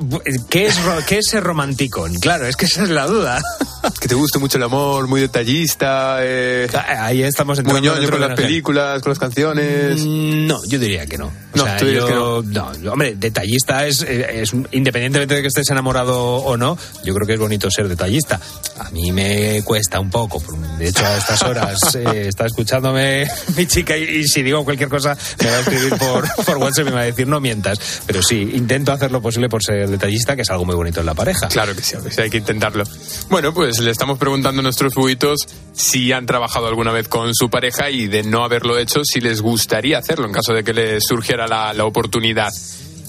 ¿qué 0.50 0.68
es, 0.68 0.80
¿Qué 1.08 1.20
es 1.20 1.28
ser 1.28 1.44
romanticón? 1.44 2.16
Claro, 2.16 2.48
es 2.48 2.56
que 2.56 2.66
esa 2.66 2.84
es 2.84 2.90
la 2.90 3.06
duda. 3.06 3.42
Que 4.00 4.08
te 4.08 4.16
guste 4.16 4.40
mucho 4.40 4.58
el 4.58 4.64
amor, 4.64 5.08
muy 5.08 5.22
detallista. 5.22 6.18
Eh, 6.22 6.68
Ahí 7.00 7.24
estamos 7.24 7.58
muy 7.58 7.62
entrando 7.62 7.82
ñoño 7.90 8.00
dentro 8.02 8.18
con 8.20 8.28
las 8.30 8.40
películas, 8.40 9.02
con 9.02 9.12
las 9.12 9.20
canciones. 9.20 10.02
Mm, 10.06 10.48
No, 10.48 10.64
yo 10.66 10.80
diría 10.80 11.06
que 11.06 11.18
no. 11.18 11.28
O 11.28 11.32
No, 11.58 11.64
sea, 11.64 11.78
tú 11.78 11.86
dirías 11.86 12.06
yo- 12.08 12.44
no, 12.46 12.74
yo- 12.80 12.94
hombre, 12.94 13.16
detallista 13.18 13.86
es, 13.88 14.02
eh, 14.04 14.42
es, 14.42 14.52
independientemente 14.72 15.36
de 15.36 15.42
que 15.42 15.48
estés 15.48 15.70
enamorado 15.70 16.18
o 16.36 16.58
no, 16.58 16.78
yo 17.04 17.14
creo 17.14 17.26
que 17.28 17.34
es 17.34 17.40
bonito 17.40 17.70
ser 17.72 17.88
detallista. 17.88 18.40
A 18.80 18.90
mí 18.92 19.12
me 19.12 19.62
cuesta 19.64 20.00
un 20.00 20.10
poco. 20.10 20.42
De 20.78 20.88
hecho, 20.90 21.06
a 21.06 21.18
estas 21.18 21.42
horas 21.44 21.80
eh, 21.96 22.26
está 22.28 22.46
escuchándome 22.46 23.28
mi 23.58 23.66
chica 23.66 23.98
y, 23.98 24.04
y 24.04 24.28
si 24.28 24.44
digo 24.44 24.64
cualquier 24.64 24.90
cosa 24.90 25.18
me 25.42 25.50
va 25.50 25.58
a 25.58 25.60
escribir 25.62 25.96
por, 25.98 26.28
por 26.46 26.58
WhatsApp 26.58 26.88
y 26.88 26.90
me 26.90 26.96
va 26.96 27.02
a 27.02 27.06
decir 27.06 27.28
no 27.28 27.40
mientas. 27.40 27.80
Pero 28.06 28.22
sí, 28.22 28.50
intento 28.54 28.92
hacer 28.92 29.12
lo 29.12 29.22
posible 29.22 29.50
por 29.50 29.64
ser 29.64 29.90
detallista, 29.90 30.36
que 30.36 30.44
es 30.44 30.50
algo 30.50 30.66
muy 30.66 30.76
bonito 30.76 31.00
en 31.00 31.06
la 31.06 31.14
pareja. 31.14 31.48
Claro 31.48 31.76
que 31.76 31.82
sí, 31.82 31.96
hay 32.18 32.30
que 32.30 32.38
intentarlo. 32.38 32.84
Bueno, 33.30 33.54
pues 33.54 33.69
le 33.78 33.92
estamos 33.92 34.18
preguntando 34.18 34.62
a 34.62 34.64
nuestros 34.64 34.96
buitos 34.96 35.48
si 35.74 36.12
han 36.12 36.26
trabajado 36.26 36.68
alguna 36.68 36.92
vez 36.92 37.08
con 37.08 37.36
su 37.36 37.50
pareja 37.50 37.92
y 37.92 38.08
de 38.08 38.24
no 38.24 38.44
haberlo 38.44 38.78
hecho, 38.80 39.02
si 39.04 39.20
les 39.20 39.42
gustaría 39.42 40.00
hacerlo 40.00 40.26
en 40.26 40.34
caso 40.34 40.54
de 40.54 40.64
que 40.64 40.74
les 40.74 41.04
surgiera 41.06 41.48
la, 41.48 41.74
la 41.74 41.86
oportunidad. 41.86 42.52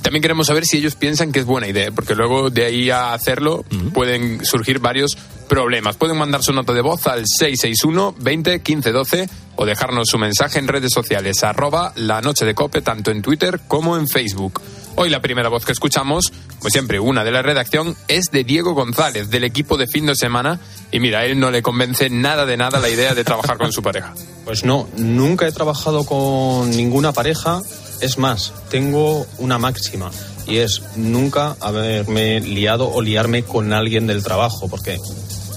También 0.02 0.22
queremos 0.22 0.46
saber 0.46 0.64
si 0.64 0.78
ellos 0.78 0.94
piensan 0.94 1.30
que 1.30 1.40
es 1.40 1.44
buena 1.44 1.68
idea, 1.68 1.90
porque 1.92 2.14
luego 2.14 2.50
de 2.50 2.64
ahí 2.64 2.90
a 2.90 3.12
hacerlo 3.12 3.64
pueden 3.92 4.44
surgir 4.44 4.78
varios 4.78 5.16
problemas. 5.48 5.96
Pueden 5.96 6.16
mandar 6.16 6.42
su 6.42 6.52
nota 6.52 6.72
de 6.72 6.80
voz 6.80 7.06
al 7.06 7.24
661 7.26 8.14
20 8.18 8.60
15 8.60 8.92
12 8.92 9.28
o 9.56 9.66
dejarnos 9.66 10.08
su 10.08 10.18
mensaje 10.18 10.58
en 10.58 10.68
redes 10.68 10.92
sociales, 10.92 11.44
arroba 11.44 11.92
la 11.96 12.22
noche 12.22 12.46
de 12.46 12.54
cope, 12.54 12.80
tanto 12.80 13.10
en 13.10 13.20
Twitter 13.20 13.60
como 13.68 13.96
en 13.98 14.08
Facebook. 14.08 14.60
Hoy 14.96 15.08
la 15.08 15.20
primera 15.20 15.48
voz 15.48 15.64
que 15.64 15.72
escuchamos, 15.72 16.32
como 16.58 16.70
siempre, 16.70 17.00
una 17.00 17.24
de 17.24 17.30
la 17.30 17.42
redacción, 17.42 17.96
es 18.08 18.26
de 18.32 18.44
Diego 18.44 18.74
González, 18.74 19.30
del 19.30 19.44
equipo 19.44 19.76
de 19.76 19.86
fin 19.86 20.06
de 20.06 20.14
semana. 20.14 20.60
Y 20.92 21.00
mira, 21.00 21.20
a 21.20 21.24
él 21.24 21.38
no 21.38 21.50
le 21.50 21.62
convence 21.62 22.10
nada 22.10 22.44
de 22.44 22.56
nada 22.56 22.80
la 22.80 22.88
idea 22.88 23.14
de 23.14 23.24
trabajar 23.24 23.56
con 23.58 23.72
su 23.72 23.82
pareja. 23.82 24.14
Pues 24.42 24.64
no, 24.64 24.88
nunca 24.96 25.46
he 25.46 25.52
trabajado 25.52 26.04
con 26.04 26.70
ninguna 26.70 27.12
pareja. 27.12 27.60
Es 28.00 28.18
más, 28.18 28.52
tengo 28.68 29.24
una 29.38 29.58
máxima 29.58 30.10
y 30.48 30.56
es 30.56 30.82
nunca 30.96 31.56
haberme 31.60 32.40
liado 32.40 32.90
o 32.90 33.00
liarme 33.00 33.44
con 33.44 33.72
alguien 33.72 34.08
del 34.08 34.24
trabajo, 34.24 34.66
porque 34.68 34.98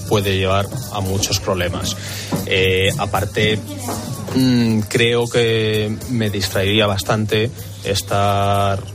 puede 0.08 0.36
llevar 0.36 0.68
a 0.92 1.00
muchos 1.00 1.40
problemas. 1.40 1.96
Eh, 2.46 2.92
aparte, 2.98 3.58
mm, 4.36 4.80
creo 4.82 5.26
que 5.28 5.96
me 6.10 6.30
distraería 6.30 6.86
bastante 6.86 7.50
estar 7.84 8.93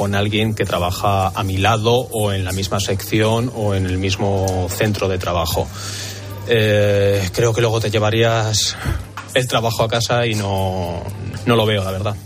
con 0.00 0.14
alguien 0.14 0.54
que 0.54 0.64
trabaja 0.64 1.28
a 1.28 1.44
mi 1.44 1.58
lado 1.58 1.92
o 1.92 2.32
en 2.32 2.42
la 2.42 2.52
misma 2.52 2.80
sección 2.80 3.52
o 3.54 3.74
en 3.74 3.84
el 3.84 3.98
mismo 3.98 4.66
centro 4.70 5.08
de 5.08 5.18
trabajo. 5.18 5.68
Eh, 6.48 7.28
creo 7.34 7.52
que 7.52 7.60
luego 7.60 7.80
te 7.80 7.90
llevarías 7.90 8.78
el 9.34 9.46
trabajo 9.46 9.84
a 9.84 9.88
casa 9.88 10.26
y 10.26 10.34
no, 10.34 11.02
no 11.44 11.54
lo 11.54 11.66
veo, 11.66 11.84
la 11.84 11.90
verdad. 11.90 12.16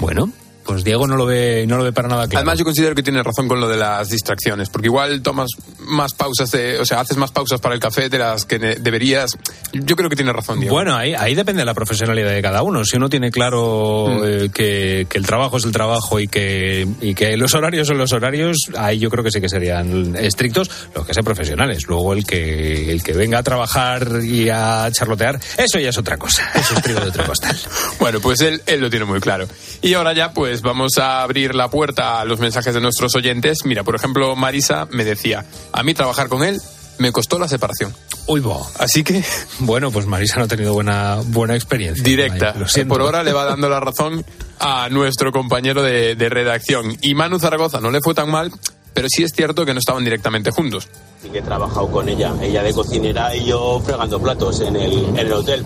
Bueno, 0.00 0.32
pues 0.66 0.82
Diego 0.82 1.06
no 1.06 1.14
lo 1.14 1.24
ve, 1.24 1.64
no 1.68 1.76
lo 1.76 1.84
ve 1.84 1.92
para 1.92 2.08
nada 2.08 2.26
claro. 2.26 2.40
Además, 2.40 2.58
yo 2.58 2.64
considero 2.64 2.96
que 2.96 3.04
tiene 3.04 3.22
razón 3.22 3.46
con 3.46 3.60
lo 3.60 3.68
de 3.68 3.76
las 3.76 4.08
distracciones, 4.08 4.68
porque 4.68 4.88
igual 4.88 5.22
tomas 5.22 5.50
más 5.86 6.14
pausas, 6.14 6.50
de, 6.50 6.78
o 6.78 6.84
sea, 6.86 7.00
haces 7.00 7.16
más 7.16 7.30
pausas 7.30 7.60
para 7.60 7.74
el 7.74 7.80
café 7.80 8.08
de 8.08 8.18
las 8.18 8.44
que 8.44 8.58
deberías. 8.58 9.36
Yo 9.72 9.96
creo 9.96 10.08
que 10.10 10.16
tiene 10.16 10.32
razón, 10.32 10.60
Diego. 10.60 10.74
Bueno, 10.74 10.94
ahí, 10.96 11.14
ahí 11.14 11.34
depende 11.34 11.60
de 11.62 11.66
la 11.66 11.74
profesionalidad 11.74 12.30
de 12.30 12.42
cada 12.42 12.62
uno. 12.62 12.84
Si 12.84 12.96
uno 12.96 13.08
tiene 13.08 13.30
claro 13.30 14.08
Mm. 14.08 14.22
eh, 14.24 14.50
que, 14.52 15.06
que 15.08 15.18
el 15.18 15.26
trabajo 15.26 15.56
es 15.56 15.64
el 15.64 15.72
trabajo 15.72 16.18
y 16.20 16.28
que, 16.28 16.86
y 17.00 17.14
que 17.14 17.36
los 17.36 17.54
horarios 17.54 17.88
son 17.88 17.98
los 17.98 18.12
horarios, 18.12 18.56
ahí 18.76 18.98
yo 18.98 19.10
creo 19.10 19.22
que 19.24 19.30
sí 19.30 19.40
que 19.40 19.48
serían 19.48 20.16
estrictos 20.16 20.70
los 20.94 21.06
que 21.06 21.14
sean 21.14 21.24
profesionales. 21.24 21.86
Luego 21.88 22.12
el 22.12 22.24
que, 22.24 22.90
el 22.92 23.02
que 23.02 23.12
venga 23.12 23.38
a 23.38 23.42
trabajar 23.42 24.08
y 24.22 24.48
a 24.48 24.88
charlotear, 24.92 25.38
eso 25.56 25.78
ya 25.78 25.90
es 25.90 25.98
otra 25.98 26.16
cosa. 26.16 26.50
Eso 26.54 26.74
es 26.74 26.82
trigo 26.82 27.00
de 27.00 27.08
otro 27.08 27.24
costal. 27.24 27.56
Bueno, 27.98 28.20
pues 28.20 28.40
él, 28.40 28.62
él 28.66 28.80
lo 28.80 28.88
tiene 28.90 29.04
muy 29.04 29.20
claro. 29.20 29.46
Y 29.80 29.94
ahora 29.94 30.12
ya, 30.12 30.32
pues 30.32 30.62
vamos 30.62 30.98
a 30.98 31.22
abrir 31.22 31.54
la 31.54 31.68
puerta 31.68 32.20
a 32.20 32.24
los 32.24 32.38
mensajes 32.40 32.74
de 32.74 32.80
nuestros 32.80 33.14
oyentes. 33.16 33.58
Mira, 33.64 33.82
por 33.84 33.94
ejemplo, 33.96 34.36
Marisa 34.36 34.86
me 34.90 35.04
decía, 35.04 35.44
a 35.72 35.82
mí 35.82 35.94
trabajar 35.94 36.28
con 36.28 36.44
él 36.44 36.60
me 36.98 37.12
costó 37.12 37.38
la 37.38 37.48
separación. 37.48 37.94
Uy, 38.26 38.40
bo. 38.40 38.66
Así 38.78 39.02
que... 39.02 39.24
Bueno, 39.60 39.90
pues 39.90 40.06
Marisa 40.06 40.38
no 40.38 40.44
ha 40.44 40.48
tenido 40.48 40.72
buena, 40.72 41.20
buena 41.26 41.54
experiencia. 41.54 42.02
Directa. 42.02 42.54
Lo 42.56 42.68
siento. 42.68 42.94
Por 42.94 43.02
ahora 43.02 43.22
le 43.22 43.32
va 43.32 43.44
dando 43.44 43.68
la 43.68 43.80
razón 43.80 44.24
a 44.58 44.88
nuestro 44.88 45.32
compañero 45.32 45.82
de, 45.82 46.14
de 46.16 46.28
redacción. 46.28 46.96
Y 47.00 47.14
Manu 47.14 47.38
Zaragoza 47.38 47.80
no 47.80 47.90
le 47.90 48.00
fue 48.02 48.14
tan 48.14 48.30
mal, 48.30 48.50
pero 48.94 49.08
sí 49.10 49.22
es 49.22 49.32
cierto 49.32 49.64
que 49.64 49.72
no 49.72 49.78
estaban 49.78 50.04
directamente 50.04 50.50
juntos. 50.50 50.88
Sí 51.22 51.28
que 51.28 51.38
he 51.38 51.42
trabajado 51.42 51.90
con 51.90 52.08
ella, 52.08 52.34
ella 52.40 52.62
de 52.62 52.72
cocinera 52.72 53.34
y 53.36 53.46
yo 53.46 53.80
fregando 53.84 54.20
platos 54.20 54.60
en 54.60 54.76
el, 54.76 55.04
en 55.04 55.18
el 55.18 55.32
hotel. 55.32 55.62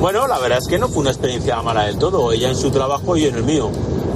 Bueno, 0.00 0.26
la 0.26 0.38
verdad 0.38 0.58
es 0.58 0.68
que 0.68 0.78
no 0.78 0.88
fue 0.88 1.00
una 1.00 1.10
experiencia 1.10 1.60
mala 1.62 1.86
del 1.86 1.98
todo, 1.98 2.30
ella 2.32 2.50
en 2.50 2.56
su 2.56 2.70
trabajo 2.70 3.16
y 3.16 3.22
yo 3.22 3.28
en 3.28 3.36
el 3.36 3.44
mío. 3.44 3.70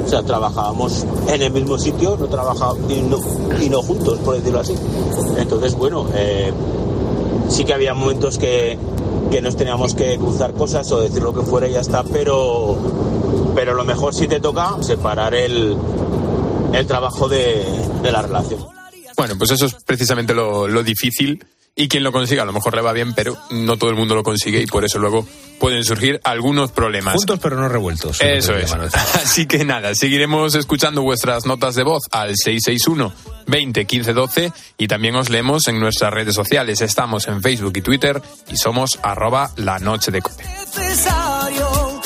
O 0.09 0.11
sea, 0.11 0.23
trabajábamos 0.23 1.05
en 1.29 1.43
el 1.43 1.53
mismo 1.53 1.79
sitio, 1.79 2.17
no 2.19 2.29
trabajábamos 2.29 2.91
y 2.91 3.03
no, 3.03 3.19
y 3.61 3.69
no 3.69 3.83
juntos, 3.83 4.19
por 4.21 4.37
decirlo 4.37 4.61
así. 4.61 4.75
Entonces, 5.37 5.75
bueno, 5.75 6.07
eh, 6.15 6.51
sí 7.51 7.63
que 7.67 7.75
había 7.75 7.93
momentos 7.93 8.39
que, 8.39 8.79
que 9.31 9.43
nos 9.43 9.55
teníamos 9.57 9.95
que 9.95 10.17
cruzar 10.17 10.55
cosas 10.55 10.91
o 10.93 11.01
decir 11.01 11.23
lo 11.23 11.35
que 11.35 11.43
fuera 11.43 11.69
y 11.69 11.73
ya 11.73 11.81
está, 11.81 12.05
pero, 12.05 12.79
pero 13.55 13.75
lo 13.75 13.85
mejor 13.85 14.15
si 14.15 14.27
te 14.27 14.41
toca 14.41 14.83
separar 14.83 15.35
el, 15.35 15.77
el 16.73 16.87
trabajo 16.87 17.29
de, 17.29 17.67
de 18.03 18.11
la 18.11 18.23
relación. 18.23 18.65
Bueno, 19.15 19.35
pues 19.37 19.51
eso 19.51 19.67
es 19.67 19.75
precisamente 19.75 20.33
lo, 20.33 20.69
lo 20.69 20.83
difícil. 20.83 21.45
Y 21.81 21.87
quien 21.87 22.03
lo 22.03 22.11
consiga 22.11 22.43
a 22.43 22.45
lo 22.45 22.53
mejor 22.53 22.75
le 22.75 22.83
va 22.83 22.93
bien, 22.93 23.15
pero 23.15 23.37
no 23.51 23.77
todo 23.77 23.91
el 23.91 23.95
mundo 23.95 24.17
lo 24.17 24.25
consigue 24.25 24.61
y 24.61 24.67
por 24.67 24.85
eso 24.85 24.99
luego 24.99 25.25
pueden 25.61 25.85
surgir 25.85 26.21
algunos 26.25 26.73
problemas. 26.73 27.15
Juntos 27.15 27.39
pero 27.41 27.55
no 27.55 27.69
revueltos. 27.69 28.21
Eso 28.21 28.57
es. 28.57 28.69
llaman. 28.69 28.89
Así 29.15 29.47
que 29.47 29.65
nada, 29.65 29.95
seguiremos 29.95 30.57
escuchando 30.57 31.03
vuestras 31.03 31.47
notas 31.47 31.77
de 31.77 31.85
voz 31.85 32.03
al 32.11 32.35
661 32.37 33.13
20 33.47 33.85
15 33.85 34.13
12 34.13 34.53
y 34.77 34.89
también 34.89 35.15
os 35.15 35.31
leemos 35.31 35.69
en 35.69 35.79
nuestras 35.79 36.13
redes 36.13 36.35
sociales. 36.35 36.81
Estamos 36.81 37.29
en 37.29 37.41
Facebook 37.41 37.77
y 37.77 37.83
Twitter 37.83 38.21
y 38.49 38.57
somos 38.57 38.99
arroba 39.01 39.53
la 39.55 39.79
noche 39.79 40.11
de 40.11 40.21
cope. 40.21 40.45
necesario 40.77 42.03